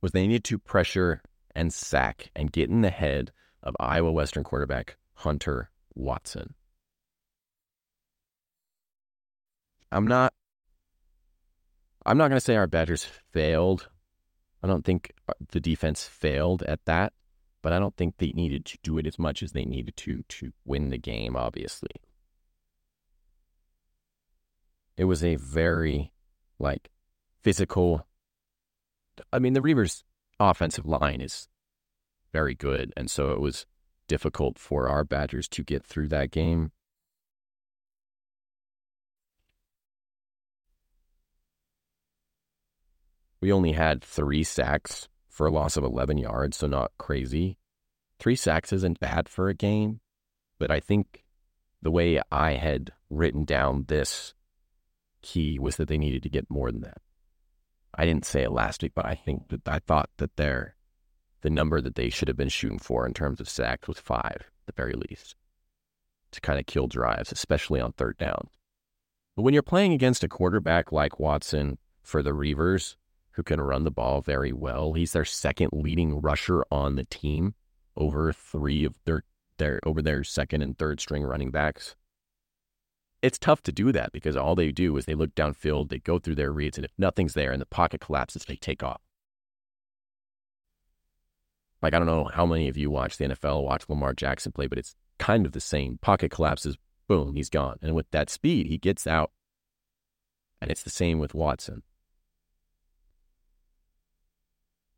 [0.00, 1.22] was they needed to pressure
[1.56, 3.32] and sack and get in the head
[3.64, 6.54] of Iowa Western quarterback Hunter Watson.
[9.90, 10.32] I'm not
[12.06, 13.88] I'm not going to say our Badgers failed.
[14.62, 15.12] I don't think
[15.50, 17.12] the defense failed at that,
[17.62, 20.22] but I don't think they needed to do it as much as they needed to
[20.28, 21.90] to win the game, obviously.
[24.96, 26.12] it was a very
[26.58, 26.90] like
[27.42, 28.06] physical.
[29.32, 30.04] I mean, the Reivers'
[30.40, 31.48] offensive line is
[32.34, 33.64] very good, and so it was
[34.08, 36.72] difficult for our Badgers to get through that game.
[43.40, 47.56] We only had three sacks for a loss of 11 yards, so not crazy.
[48.18, 50.00] Three sacks isn't bad for a game,
[50.58, 51.22] but I think
[51.82, 54.34] the way I had written down this
[55.22, 56.98] key was that they needed to get more than that.
[57.94, 60.74] I didn't say it last week, but I think that I thought that their
[61.44, 64.38] the number that they should have been shooting for in terms of sacks was five,
[64.40, 65.36] at the very least,
[66.32, 68.48] to kind of kill drives, especially on third down.
[69.36, 72.96] But when you're playing against a quarterback like Watson for the Reivers,
[73.32, 74.94] who can run the ball very well.
[74.94, 77.54] He's their second leading rusher on the team
[77.96, 79.24] over three of their,
[79.58, 81.94] their over their second and third string running backs.
[83.22, 86.18] It's tough to do that because all they do is they look downfield, they go
[86.18, 89.00] through their reads, and if nothing's there and the pocket collapses, they take off.
[91.84, 94.66] Like I don't know how many of you watch the NFL, watch Lamar Jackson play,
[94.66, 95.98] but it's kind of the same.
[95.98, 96.78] Pocket collapses,
[97.08, 97.76] boom, he's gone.
[97.82, 99.32] And with that speed, he gets out.
[100.62, 101.82] And it's the same with Watson.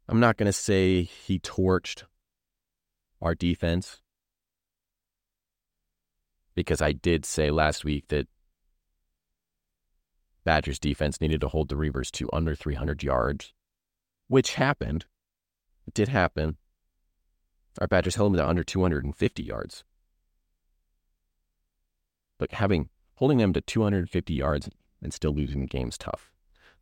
[0.08, 2.04] I'm not going to say he torched
[3.20, 4.00] our defense
[6.54, 8.28] because I did say last week that
[10.44, 13.52] Badgers defense needed to hold the Reivers to under 300 yards,
[14.28, 15.06] which happened.
[15.88, 16.58] It did happen.
[17.80, 19.84] Our Badgers held them to under 250 yards.
[22.38, 24.68] But having holding them to 250 yards
[25.02, 26.32] and still losing the game is tough,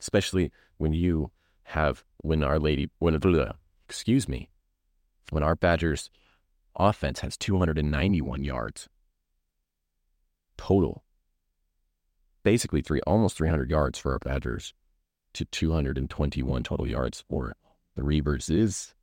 [0.01, 1.31] especially when you
[1.65, 3.19] have when our lady when
[3.89, 4.51] excuse me
[5.31, 6.11] when our Badgers
[6.77, 8.89] offense has 291 yards
[10.57, 11.05] total.
[12.43, 14.75] Basically three almost 300 yards for our Badgers
[15.35, 17.55] to 221 total yards for
[17.97, 18.95] the Reivers is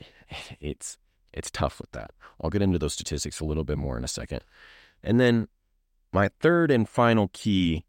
[0.60, 0.98] it's
[1.36, 2.10] it's tough with that.
[2.40, 4.40] I'll get into those statistics a little bit more in a second.
[5.02, 5.48] And then
[6.12, 7.84] my third and final key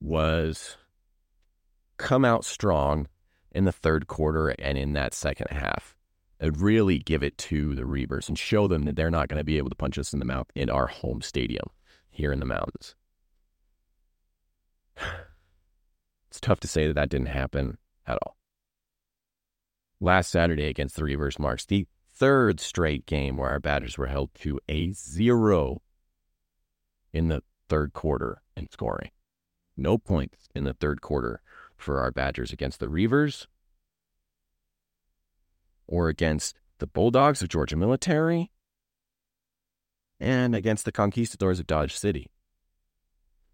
[0.00, 0.76] was
[1.96, 3.08] come out strong
[3.50, 5.96] in the third quarter and in that second half.
[6.38, 9.44] And really give it to the Reivers and show them that they're not going to
[9.44, 11.64] be able to punch us in the mouth in our home stadium
[12.10, 12.94] here in the mountains.
[16.28, 18.36] It's tough to say that that didn't happen at all.
[20.00, 24.34] Last Saturday against the Reivers marks the third straight game where our Badgers were held
[24.36, 25.82] to a zero
[27.12, 29.10] in the third quarter in scoring.
[29.76, 31.42] No points in the third quarter
[31.76, 33.46] for our Badgers against the Reivers
[35.86, 38.50] or against the Bulldogs of Georgia Military
[40.18, 42.30] and against the Conquistadors of Dodge City.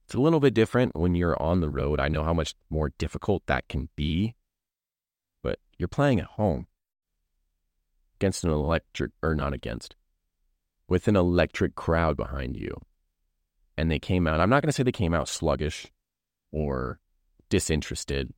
[0.04, 1.98] It's a little bit different when you're on the road.
[1.98, 4.34] I know how much more difficult that can be,
[5.42, 6.66] but you're playing at home
[8.22, 9.96] against an electric, or not against,
[10.88, 12.72] with an electric crowd behind you.
[13.76, 15.88] And they came out, I'm not going to say they came out sluggish
[16.52, 17.00] or
[17.48, 18.32] disinterested.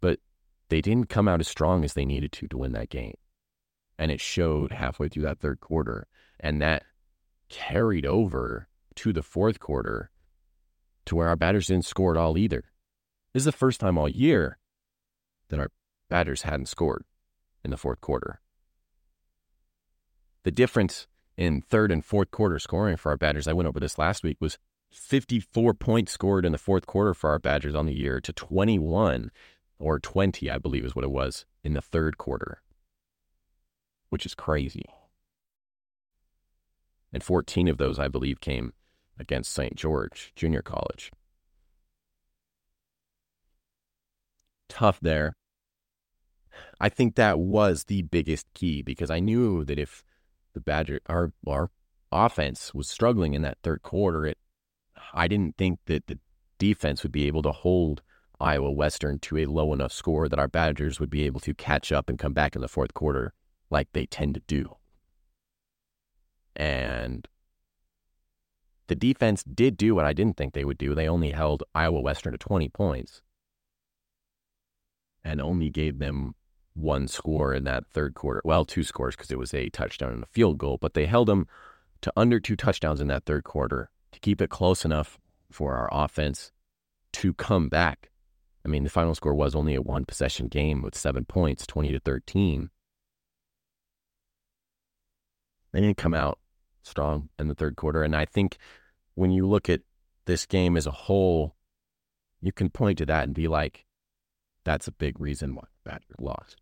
[0.00, 0.18] But
[0.70, 3.14] they didn't come out as strong as they needed to to win that game.
[3.96, 6.08] And it showed halfway through that third quarter.
[6.40, 6.82] And that
[7.48, 8.66] carried over
[8.96, 10.10] to the fourth quarter
[11.04, 12.64] to where our Badgers didn't score at all either.
[13.32, 14.58] This is the first time all year
[15.50, 15.70] that our
[16.08, 17.04] Badgers hadn't scored
[17.64, 18.40] in the fourth quarter.
[20.42, 21.06] The difference
[21.36, 24.38] in third and fourth quarter scoring for our Badgers, I went over this last week,
[24.40, 24.58] was
[24.90, 29.30] 54 points scored in the fourth quarter for our Badgers on the year to 21
[29.78, 32.60] or 20, I believe is what it was in the third quarter,
[34.10, 34.84] which is crazy.
[37.12, 38.72] And 14 of those, I believe, came
[39.18, 39.74] against St.
[39.74, 41.10] George Junior College.
[44.68, 45.34] Tough there.
[46.80, 50.02] I think that was the biggest key because I knew that if
[50.54, 51.70] the Badger our our
[52.12, 54.38] offense was struggling in that third quarter, it
[55.12, 56.18] I didn't think that the
[56.58, 58.02] defense would be able to hold
[58.40, 61.92] Iowa Western to a low enough score that our Badgers would be able to catch
[61.92, 63.32] up and come back in the fourth quarter
[63.70, 64.76] like they tend to do.
[66.56, 67.28] And
[68.88, 70.94] the defense did do what I didn't think they would do.
[70.94, 73.22] They only held Iowa Western to 20 points
[75.22, 76.34] and only gave them
[76.74, 78.40] one score in that third quarter.
[78.44, 81.28] Well, two scores because it was a touchdown and a field goal, but they held
[81.28, 81.46] them
[82.02, 85.18] to under two touchdowns in that third quarter to keep it close enough
[85.50, 86.52] for our offense
[87.12, 88.10] to come back.
[88.64, 91.92] I mean, the final score was only a one possession game with seven points, 20
[91.92, 92.70] to 13.
[95.72, 96.38] They didn't come out
[96.82, 98.02] strong in the third quarter.
[98.02, 98.58] And I think
[99.14, 99.80] when you look at
[100.26, 101.56] this game as a whole,
[102.40, 103.86] you can point to that and be like,
[104.64, 105.64] that's a big reason why
[106.18, 106.56] Lost.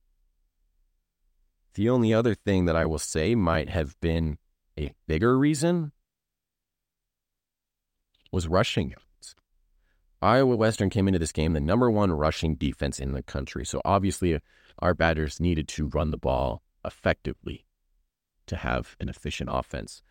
[1.75, 4.39] The only other thing that I will say might have been
[4.79, 5.93] a bigger reason
[8.33, 9.35] was rushing yards.
[10.21, 13.65] Iowa Western came into this game the number one rushing defense in the country.
[13.65, 14.41] So obviously, uh,
[14.81, 17.65] our Badgers needed to run the ball effectively
[18.47, 20.03] to have an efficient offense,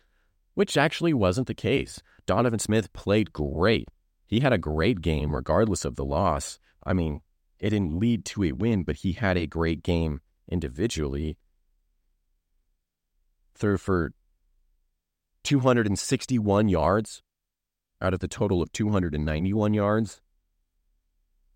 [0.54, 2.02] which actually wasn't the case.
[2.26, 3.88] Donovan Smith played great.
[4.26, 6.58] He had a great game regardless of the loss.
[6.84, 7.20] I mean,
[7.60, 11.36] it didn't lead to a win, but he had a great game individually.
[13.54, 14.12] Threw for
[15.44, 17.22] 261 yards
[18.00, 20.20] out of the total of 291 yards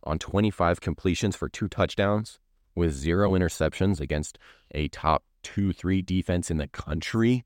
[0.04, 2.40] on 25 completions for two touchdowns
[2.74, 4.38] with zero interceptions against
[4.72, 7.44] a top two, three defense in the country.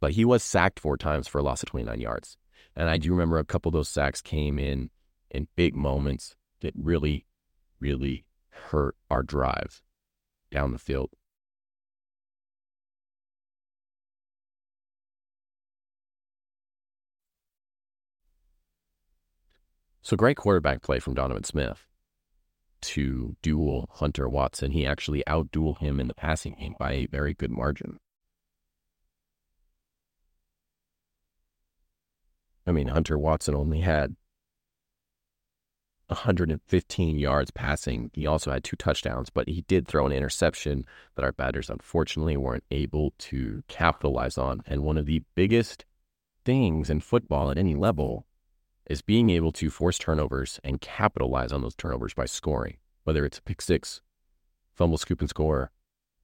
[0.00, 2.38] But he was sacked four times for a loss of 29 yards.
[2.74, 4.90] And I do remember a couple of those sacks came in
[5.30, 7.26] in big moments that really,
[7.78, 9.82] really hurt our drive
[10.50, 11.10] down the field.
[20.02, 21.86] So great quarterback play from Donovan Smith
[22.80, 24.72] to duel Hunter Watson.
[24.72, 27.98] He actually outdueled him in the passing game by a very good margin.
[32.66, 34.16] I mean, Hunter Watson only had
[36.10, 38.10] 115 yards passing.
[38.12, 40.84] He also had two touchdowns, but he did throw an interception
[41.14, 44.62] that our Badgers unfortunately weren't able to capitalize on.
[44.66, 45.84] And one of the biggest
[46.44, 48.26] things in football at any level
[48.86, 53.38] is being able to force turnovers and capitalize on those turnovers by scoring, whether it's
[53.38, 54.00] a pick six,
[54.72, 55.70] fumble, scoop, and score,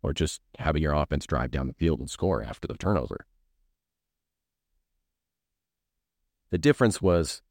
[0.02, 3.26] or just having your offense drive down the field and score after the turnover.
[6.50, 7.42] The difference was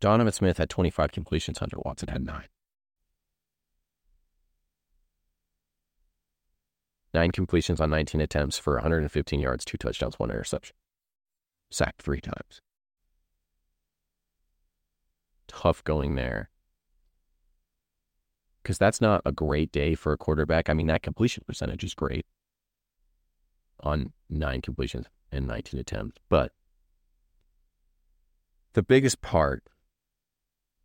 [0.00, 2.48] Donovan Smith had 25 completions, Hunter Watson had nine.
[7.14, 10.76] Nine completions on 19 attempts for 115 yards, two touchdowns, one interception.
[11.70, 12.60] Sacked three times
[15.48, 16.50] tough going there.
[18.62, 20.68] Because that's not a great day for a quarterback.
[20.68, 22.26] I mean, that completion percentage is great
[23.80, 26.18] on nine completions and 19 attempts.
[26.28, 26.52] But
[28.72, 29.62] the biggest part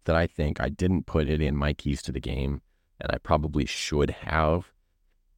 [0.06, 2.62] that I think I didn't put it in my keys to the game,
[2.99, 4.72] and I probably should have,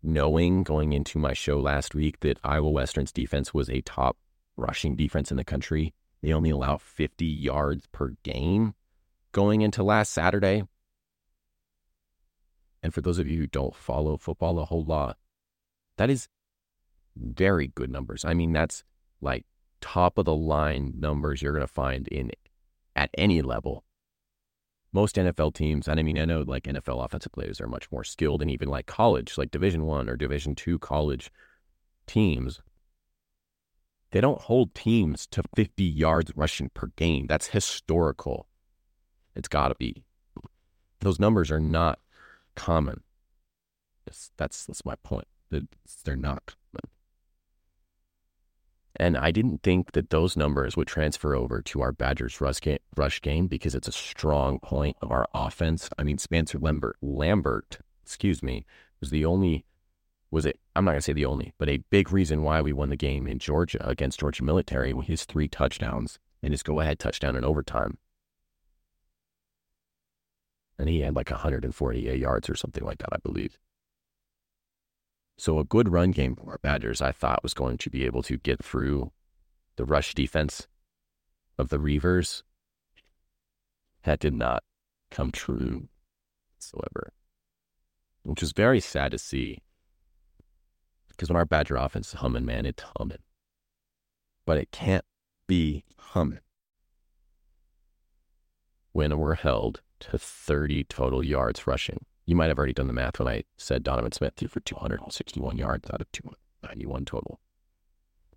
[0.02, 4.18] knowing going into my show last week that Iowa Western's defense was a top
[4.58, 5.94] rushing defense in the country.
[6.22, 8.76] They only allow 50 yards per game
[9.32, 10.64] going into last Saturday.
[12.82, 15.18] And for those of you who don't follow football a whole lot,
[15.98, 16.28] that is
[17.16, 18.26] very good numbers.
[18.26, 18.84] I mean, that's
[19.22, 19.46] like
[19.82, 22.32] top of the line numbers you're going to find in
[22.96, 23.84] at any level.
[24.94, 28.04] Most NFL teams, and I mean, I know like NFL offensive players are much more
[28.04, 31.32] skilled, and even like college, like Division One or Division Two college
[32.06, 32.62] teams,
[34.12, 37.26] they don't hold teams to 50 yards rushing per game.
[37.26, 38.48] That's historical.
[39.36, 40.04] It's got to be.
[41.00, 42.00] Those numbers are not
[42.56, 43.02] common.
[44.06, 45.28] It's, that's that's my point.
[45.50, 46.93] They're not common.
[48.96, 52.78] And I didn't think that those numbers would transfer over to our Badgers rush game,
[52.96, 55.90] rush game because it's a strong point of our offense.
[55.98, 58.66] I mean, Spencer Lambert, Lambert, excuse me,
[59.00, 59.66] was the only,
[60.30, 62.72] was it, I'm not going to say the only, but a big reason why we
[62.72, 66.80] won the game in Georgia against Georgia Military with his three touchdowns and his go
[66.80, 67.98] ahead touchdown in overtime
[70.78, 73.58] and he had like 148 yards or something like that, I believe.
[75.38, 78.38] So a good run game for Badgers, I thought, was going to be able to
[78.38, 79.12] get through
[79.76, 80.68] the rush defense
[81.58, 82.44] of the Reivers.
[84.04, 84.64] That did not
[85.12, 85.88] come true
[86.56, 87.14] whatsoever,
[88.24, 89.60] which was very sad to see.
[91.10, 93.20] Because when our Badger offense is humming, man, it's humming.
[94.46, 95.06] But it can't
[95.48, 96.40] be humming
[98.92, 102.06] when we're held to 30 total yards rushing.
[102.26, 105.58] You might have already done the math when I said Donovan Smith threw for 261
[105.58, 107.40] yards out of 291 total.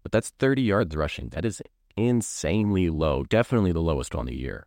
[0.03, 1.29] But that's 30 yards rushing.
[1.31, 1.63] That is
[1.97, 4.67] insanely low, definitely the lowest on the year.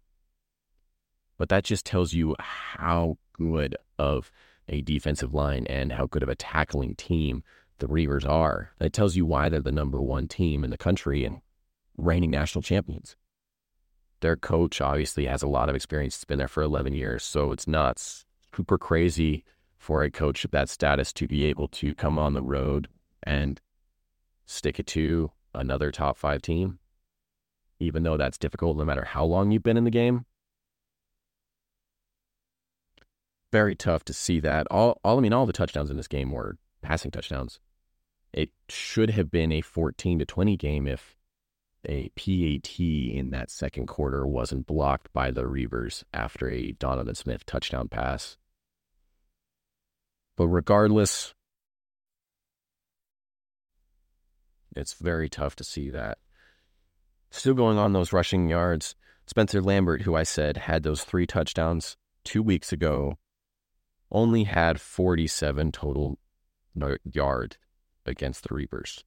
[1.38, 4.32] But that just tells you how good of
[4.68, 7.44] a defensive line and how good of a tackling team
[7.80, 8.72] the Reivers are.
[8.80, 11.42] That tells you why they're the number one team in the country and
[11.98, 13.16] reigning national champions
[14.22, 16.16] their coach obviously has a lot of experience.
[16.16, 17.24] It's been there for 11 years.
[17.24, 18.04] So it's not
[18.56, 19.44] super crazy
[19.78, 22.88] for a coach of that status to be able to come on the road
[23.24, 23.62] and
[24.46, 26.80] stick it to another top five team.
[27.82, 30.26] even though that's difficult no matter how long you've been in the game.
[33.54, 34.68] Very tough to see that.
[34.70, 37.60] All, all I mean, all the touchdowns in this game were passing touchdowns.
[38.34, 41.16] It should have been a 14 to 20 game if
[41.86, 47.46] a PAT in that second quarter wasn't blocked by the Reivers after a Donovan Smith
[47.46, 48.38] touchdown pass.
[50.36, 51.34] But regardless,
[54.76, 56.18] it's very tough to see that.
[57.32, 58.96] Still going on those rushing yards.
[59.28, 63.18] Spencer Lambert, who I said had those three touchdowns two weeks ago,
[64.12, 66.18] only had 47 total
[67.04, 67.58] yard
[68.06, 69.04] against the Reapers.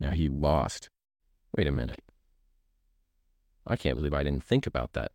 [0.00, 0.88] Now he lost.
[1.56, 2.02] Wait a minute.
[3.66, 5.12] I can't believe I didn't think about that.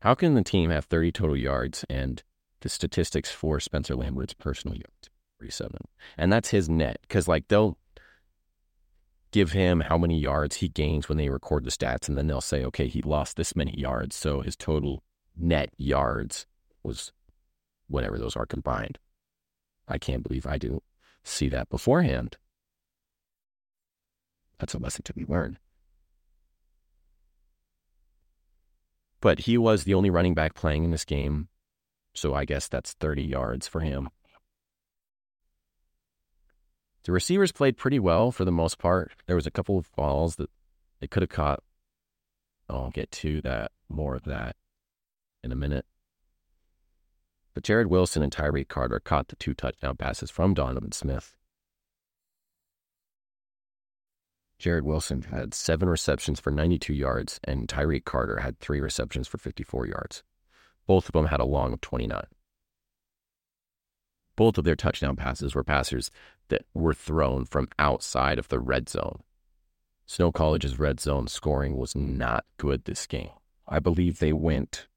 [0.00, 2.22] How can the team have 30 total yards and
[2.60, 5.10] the statistics for Spencer Lambert's personal yards?
[5.38, 5.78] 47.
[6.18, 6.98] And that's his net.
[7.02, 7.78] Because, like, they'll
[9.32, 12.08] give him how many yards he gains when they record the stats.
[12.08, 14.16] And then they'll say, okay, he lost this many yards.
[14.16, 15.02] So his total
[15.36, 16.46] net yards
[16.82, 17.12] was
[17.88, 18.98] whatever those are combined.
[19.88, 20.84] I can't believe I didn't
[21.24, 22.36] see that beforehand.
[24.60, 25.58] That's a lesson to be learned.
[29.20, 31.48] But he was the only running back playing in this game.
[32.14, 34.10] So I guess that's 30 yards for him.
[37.04, 39.12] The receivers played pretty well for the most part.
[39.26, 40.50] There was a couple of balls that
[41.00, 41.62] they could have caught.
[42.68, 44.56] I'll get to that, more of that
[45.42, 45.86] in a minute.
[47.54, 51.34] But Jared Wilson and Tyreek Carter caught the two touchdown passes from Donovan Smith.
[54.60, 59.38] Jarrod Wilson had seven receptions for 92 yards, and Tyreek Carter had three receptions for
[59.38, 60.22] 54 yards.
[60.86, 62.22] Both of them had a long of 29.
[64.36, 66.10] Both of their touchdown passes were passers
[66.48, 69.22] that were thrown from outside of the red zone.
[70.04, 73.30] Snow College's red zone scoring was not good this game.
[73.66, 74.88] I believe they went,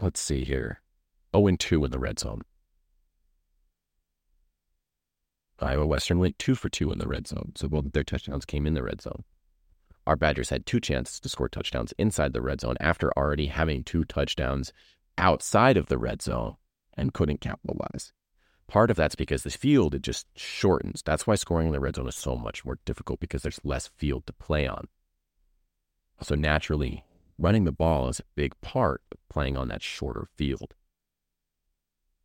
[0.00, 0.82] let's see here,
[1.34, 2.42] 0 2 in the red zone.
[5.60, 8.44] Iowa Western went two for two in the red zone, so both of their touchdowns
[8.44, 9.24] came in the red zone.
[10.06, 13.84] Our Badgers had two chances to score touchdowns inside the red zone after already having
[13.84, 14.72] two touchdowns
[15.18, 16.56] outside of the red zone
[16.94, 18.12] and couldn't capitalize.
[18.66, 21.02] Part of that's because the field it just shortens.
[21.02, 23.88] That's why scoring in the red zone is so much more difficult because there's less
[23.88, 24.88] field to play on.
[26.22, 27.04] So naturally,
[27.38, 30.74] running the ball is a big part of playing on that shorter field.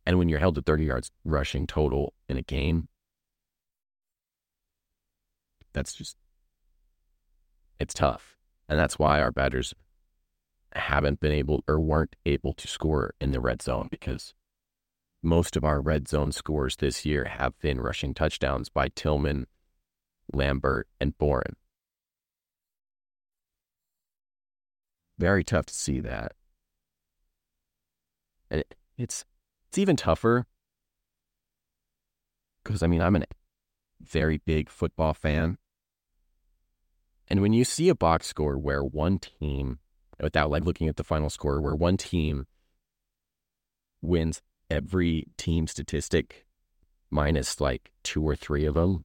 [0.06, 2.88] And when you're held to 30 yards rushing total in a game,
[5.76, 6.16] that's just,
[7.78, 8.38] it's tough.
[8.66, 9.74] And that's why our Badgers
[10.74, 14.32] haven't been able or weren't able to score in the red zone because
[15.22, 19.46] most of our red zone scores this year have been rushing touchdowns by Tillman,
[20.32, 21.56] Lambert, and Boren.
[25.18, 26.32] Very tough to see that.
[28.50, 29.26] And it, it's
[29.68, 30.46] it's even tougher
[32.64, 33.24] because I mean I'm a
[34.00, 35.58] very big football fan,
[37.28, 39.78] and when you see a box score where one team,
[40.20, 42.46] without like looking at the final score, where one team
[44.00, 46.46] wins every team statistic
[47.10, 49.04] minus like two or three of them,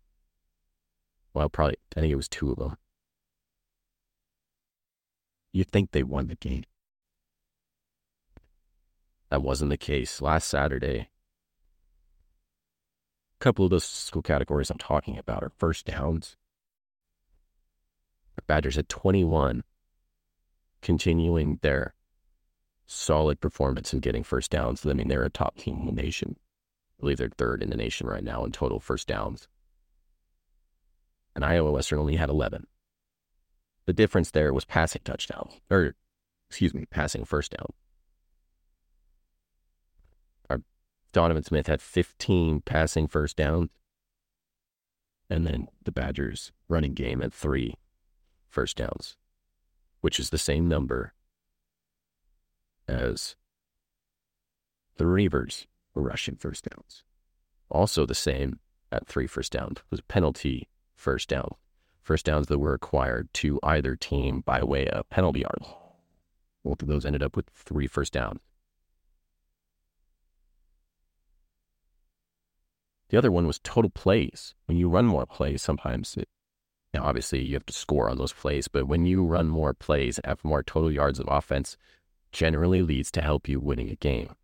[1.34, 2.78] well, probably, I think it was two of them.
[5.54, 6.64] You think they won the game.
[9.30, 10.22] That wasn't the case.
[10.22, 11.10] Last Saturday,
[13.40, 16.36] a couple of those school categories I'm talking about are first downs,
[18.48, 19.64] Badgers at 21,
[20.82, 21.94] continuing their
[22.86, 24.86] solid performance and getting first downs.
[24.86, 26.36] I mean, they're a top team in the nation.
[26.38, 29.48] I believe they're third in the nation right now in total first downs.
[31.36, 32.68] And Iowa Western only had 11.
[33.86, 35.96] The difference there was passing touchdown, or
[36.50, 37.68] excuse me, passing first down.
[40.50, 40.62] Our
[41.14, 43.70] Donovan Smith had 15 passing first downs,
[45.30, 47.76] and then the Badgers running game at three
[48.52, 49.18] first downs,
[50.02, 51.14] which is the same number
[52.88, 53.36] as
[54.98, 57.04] the Reivers rushing first downs.
[57.70, 58.60] Also the same
[58.92, 61.56] at three first downs was penalty first down.
[62.02, 65.68] First downs that were acquired to either team by way of penalty yards.
[66.64, 68.42] Both of those ended up with three first downs.
[73.10, 74.56] The other one was total plays.
[74.66, 76.30] When you run more plays, sometimes it
[76.94, 80.20] now, obviously, you have to score on those plays, but when you run more plays,
[80.26, 81.78] have more total yards of offense,
[82.34, 84.36] generally leads to help you winning a game.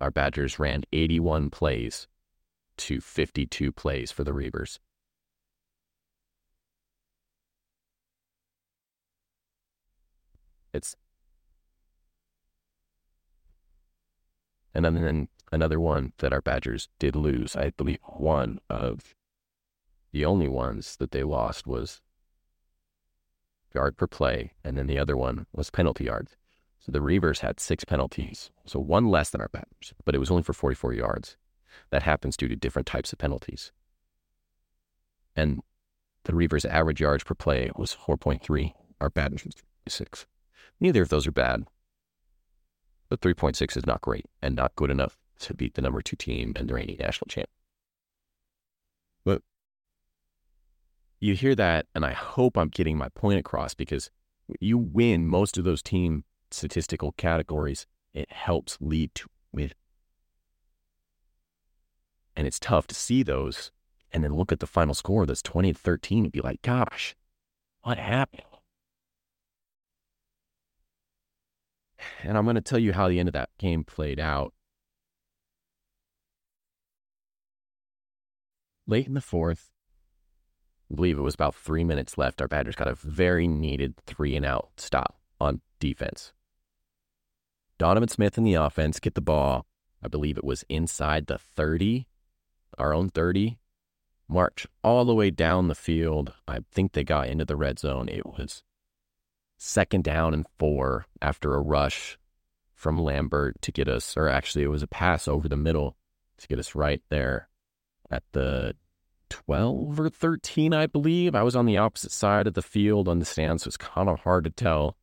[0.00, 2.06] Our Badgers ran 81 plays
[2.76, 4.78] to 52 plays for the Reivers.
[10.72, 10.96] It's
[14.74, 17.54] and then another one that our Badgers did lose.
[17.54, 19.14] I believe one of
[20.14, 22.00] the only ones that they lost was
[23.74, 26.36] yard per play, and then the other one was penalty yards.
[26.78, 30.30] So the Reivers had six penalties, so one less than our Badgers, but it was
[30.30, 31.36] only for 44 yards.
[31.90, 33.72] That happens due to different types of penalties.
[35.34, 35.62] And
[36.22, 38.72] the Reivers' average yards per play was 4.3.
[39.00, 39.54] Our Badgers was
[39.88, 40.26] 6.
[40.78, 41.64] Neither of those are bad.
[43.08, 46.52] But 3.6 is not great and not good enough to beat the number two team
[46.54, 47.48] and the reigning national champ.
[51.24, 54.10] You hear that, and I hope I'm getting my point across because
[54.60, 59.72] you win most of those team statistical categories, it helps lead to win.
[62.36, 63.70] And it's tough to see those
[64.12, 67.16] and then look at the final score that's 20 to 13 and be like, gosh,
[67.82, 68.42] what happened?
[72.22, 74.52] And I'm going to tell you how the end of that game played out.
[78.86, 79.70] Late in the fourth,
[80.94, 82.40] Believe it was about three minutes left.
[82.40, 86.32] Our Badgers got a very needed three and out stop on defense.
[87.78, 89.66] Donovan Smith in the offense get the ball.
[90.02, 92.06] I believe it was inside the 30,
[92.78, 93.58] our own 30.
[94.28, 96.32] March all the way down the field.
[96.48, 98.08] I think they got into the red zone.
[98.08, 98.62] It was
[99.58, 102.18] second down and four after a rush
[102.74, 105.96] from Lambert to get us, or actually, it was a pass over the middle
[106.38, 107.48] to get us right there
[108.10, 108.74] at the
[109.34, 111.34] 12 or 13, I believe.
[111.34, 114.08] I was on the opposite side of the field on the stand, so it's kind
[114.08, 114.96] of hard to tell.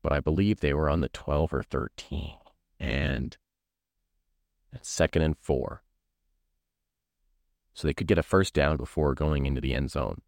[0.00, 2.36] But I believe they were on the 12 or 13.
[2.78, 3.36] And
[4.80, 5.82] second and four.
[7.74, 10.22] So they could get a first down before going into the end zone.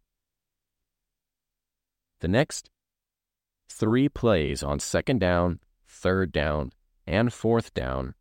[2.19, 2.69] The next
[3.69, 6.71] three plays on second down, third down,
[7.07, 8.13] and fourth down,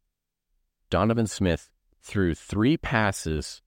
[0.88, 1.70] Donovan Smith
[2.00, 3.60] threw three passes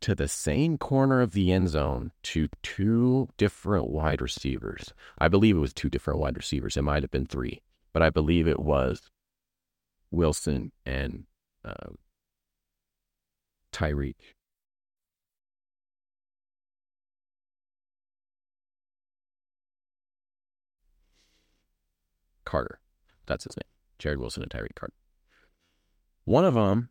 [0.00, 4.92] to the same corner of the end zone to two different wide receivers.
[5.18, 6.76] I believe it was two different wide receivers.
[6.76, 9.10] It might have been three, but I believe it was
[10.10, 11.24] Wilson and
[11.64, 11.90] uh,
[13.72, 14.14] Tyreek.
[22.44, 22.80] Carter.
[23.26, 23.68] That's his name.
[23.98, 24.94] Jared Wilson and Tyreek Carter.
[26.24, 26.88] One of them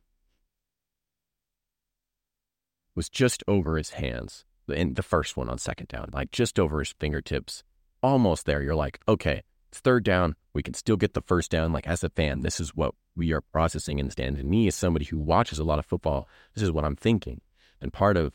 [2.98, 4.44] was just over his hands.
[4.68, 7.64] In the first one on second down, like just over his fingertips,
[8.04, 8.62] almost there.
[8.62, 10.36] You're like, okay, it's third down.
[10.54, 11.72] We can still get the first down.
[11.72, 14.38] Like as a fan, this is what we are processing in the stand.
[14.38, 17.40] And me, as somebody who watches a lot of football, this is what I'm thinking.
[17.80, 18.34] And part of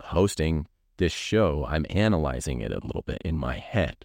[0.00, 0.66] hosting
[0.98, 4.04] this show, I'm analyzing it a little bit in my head.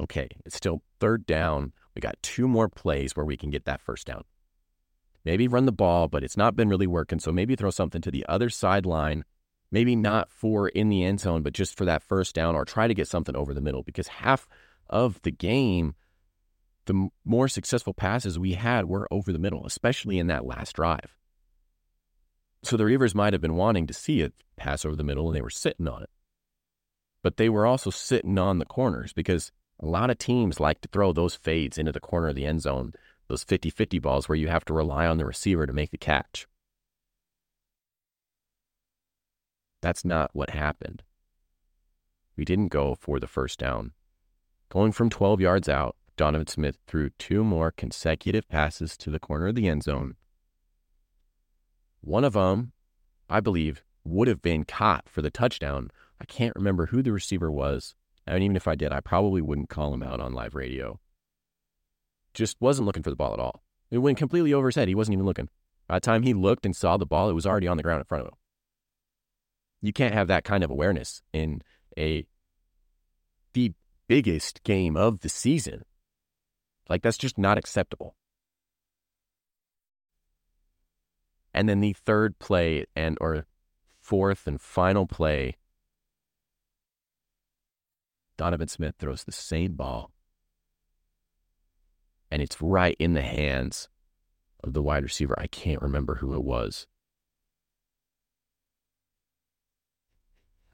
[0.00, 1.72] Okay, it's still third down.
[1.94, 4.22] We got two more plays where we can get that first down
[5.28, 7.20] maybe run the ball, but it's not been really working.
[7.20, 9.24] So maybe throw something to the other sideline,
[9.70, 12.88] maybe not for in the end zone, but just for that first down or try
[12.88, 14.48] to get something over the middle because half
[14.88, 15.94] of the game,
[16.86, 21.14] the more successful passes we had were over the middle, especially in that last drive.
[22.62, 25.36] So the Reivers might have been wanting to see it pass over the middle and
[25.36, 26.10] they were sitting on it.
[27.22, 30.88] But they were also sitting on the corners because a lot of teams like to
[30.90, 32.94] throw those fades into the corner of the end zone
[33.28, 35.98] those 50 50 balls where you have to rely on the receiver to make the
[35.98, 36.46] catch.
[39.80, 41.02] That's not what happened.
[42.36, 43.92] We didn't go for the first down.
[44.70, 49.48] Going from 12 yards out, Donovan Smith threw two more consecutive passes to the corner
[49.48, 50.16] of the end zone.
[52.00, 52.72] One of them,
[53.30, 55.90] I believe, would have been caught for the touchdown.
[56.20, 57.94] I can't remember who the receiver was.
[58.26, 60.98] And even if I did, I probably wouldn't call him out on live radio
[62.34, 63.62] just wasn't looking for the ball at all.
[63.90, 64.88] It went completely over his head.
[64.88, 65.48] He wasn't even looking.
[65.86, 68.00] By the time he looked and saw the ball, it was already on the ground
[68.00, 68.34] in front of him.
[69.80, 71.62] You can't have that kind of awareness in
[71.96, 72.26] a
[73.54, 73.72] the
[74.06, 75.84] biggest game of the season.
[76.88, 78.14] Like that's just not acceptable.
[81.54, 83.46] And then the third play and or
[84.00, 85.56] fourth and final play,
[88.36, 90.12] Donovan Smith throws the same ball
[92.30, 93.88] and it's right in the hands
[94.62, 95.34] of the wide receiver.
[95.38, 96.86] I can't remember who it was.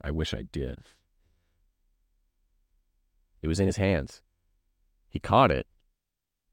[0.01, 0.79] I wish I did.
[3.41, 4.21] It was in his hands.
[5.09, 5.67] He caught it,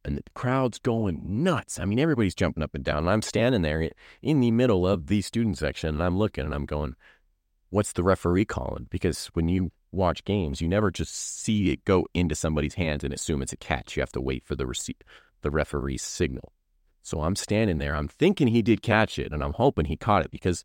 [0.04, 1.78] and the crowd's going nuts.
[1.78, 2.98] I mean, everybody's jumping up and down.
[2.98, 3.90] And I'm standing there
[4.20, 6.94] in the middle of the student section and I'm looking and I'm going,
[7.70, 8.86] what's the referee calling?
[8.90, 13.12] Because when you watch games, you never just see it go into somebody's hands and
[13.12, 13.96] assume it's a catch.
[13.96, 15.04] You have to wait for the receipt,
[15.42, 16.52] the referee's signal.
[17.02, 17.94] So I'm standing there.
[17.94, 20.64] I'm thinking he did catch it and I'm hoping he caught it because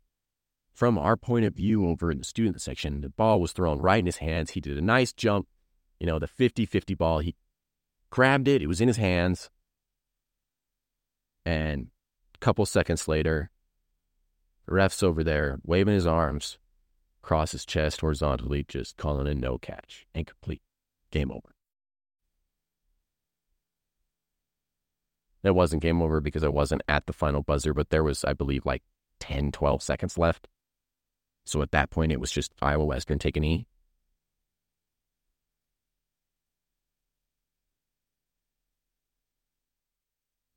[0.72, 3.98] from our point of view over in the student section, the ball was thrown right
[3.98, 4.52] in his hands.
[4.52, 5.48] He did a nice jump,
[5.98, 7.18] you know, the 50 50 ball.
[7.18, 7.34] He
[8.10, 9.50] grabbed it, it was in his hands.
[11.44, 11.88] And
[12.34, 13.50] a couple seconds later,
[14.66, 16.58] the ref's over there waving his arms
[17.28, 20.06] across his chest horizontally, just calling a no catch.
[20.14, 20.62] Incomplete.
[21.10, 21.54] Game over.
[25.42, 28.32] It wasn't game over because it wasn't at the final buzzer, but there was, I
[28.32, 28.82] believe, like
[29.20, 30.48] 10, 12 seconds left.
[31.44, 33.66] So at that point, it was just Iowa Western take an E.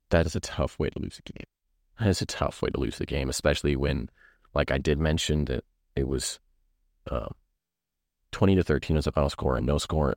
[0.08, 1.44] That is a tough way to lose a game.
[1.98, 4.08] That is a tough way to lose the game, especially when,
[4.54, 5.64] like I did mention, that
[5.94, 6.40] it was
[7.10, 7.28] uh,
[8.32, 10.14] 20 to 13 was the final score and no score.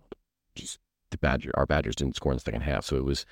[0.56, 0.80] Just
[1.12, 2.86] the Badger, our Badgers didn't score in the second half.
[2.86, 3.26] So it was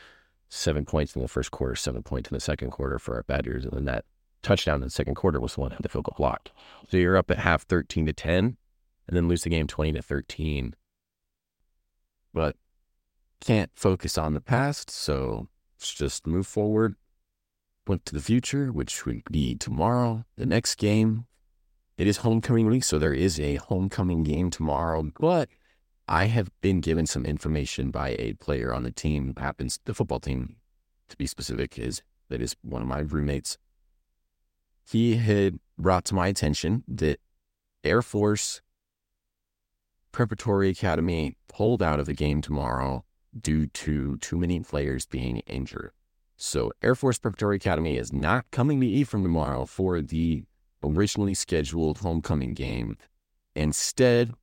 [0.49, 3.63] seven points in the first quarter, seven points in the second quarter for our Badgers.
[3.65, 4.05] And then that
[4.41, 6.51] touchdown in the second quarter was the one that field goal blocked.
[6.89, 8.57] So you're up at half 13 to 10
[9.07, 10.75] and then lose the game 20 to 13.
[12.33, 12.55] But
[13.41, 14.89] can't focus on the past.
[14.89, 15.47] So
[15.77, 16.95] let's just move forward.
[17.87, 21.25] Look to the future, which would be tomorrow, the next game.
[21.97, 25.11] It is homecoming week, so there is a homecoming game tomorrow.
[25.19, 25.49] But
[26.07, 30.19] I have been given some information by a player on the team, happens the football
[30.19, 30.55] team
[31.09, 33.57] to be specific, is that is one of my roommates
[34.83, 37.19] he had brought to my attention that
[37.83, 38.61] Air Force
[40.11, 43.03] Preparatory Academy pulled out of the game tomorrow
[43.39, 45.91] due to too many players being injured.
[46.35, 50.43] So Air Force Preparatory Academy is not coming to Ephraim tomorrow for the
[50.83, 52.97] originally scheduled homecoming game.
[53.55, 54.33] Instead,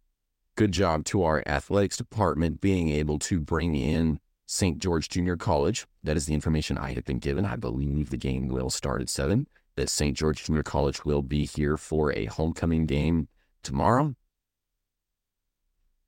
[0.57, 4.79] good job to our athletics department being able to bring in St.
[4.79, 5.87] George Junior College.
[6.03, 7.45] That is the information I have been given.
[7.45, 10.17] I believe the game will start at 7 that St.
[10.17, 13.29] George Junior College will be here for a homecoming game
[13.63, 14.15] tomorrow.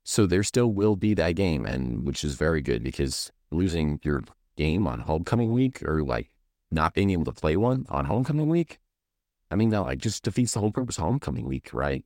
[0.03, 4.23] So there still will be that game, and which is very good because losing your
[4.57, 6.29] game on homecoming week or like
[6.71, 8.79] not being able to play one on homecoming week,
[9.53, 12.03] I mean, that like just defeats the whole purpose of homecoming week, right?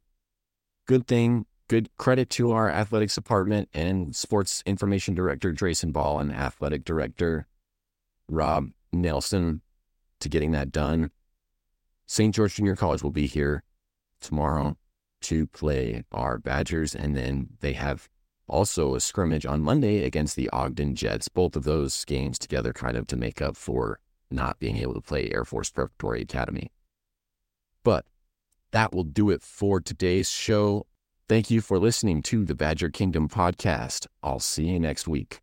[0.85, 6.31] Good thing, good credit to our athletics department and sports information director, Drayson Ball, and
[6.31, 7.47] athletic director,
[8.27, 9.61] Rob Nelson,
[10.19, 11.11] to getting that done.
[12.05, 12.35] St.
[12.35, 13.63] George Junior College will be here
[14.19, 14.77] tomorrow
[15.21, 18.09] to play our Badgers, and then they have
[18.47, 21.29] also a scrimmage on Monday against the Ogden Jets.
[21.29, 25.01] Both of those games together kind of to make up for not being able to
[25.01, 26.71] play Air Force Preparatory Academy.
[27.87, 28.05] But
[28.71, 30.87] that will do it for today's show.
[31.29, 34.07] Thank you for listening to the Badger Kingdom podcast.
[34.21, 35.39] I'll see you next week.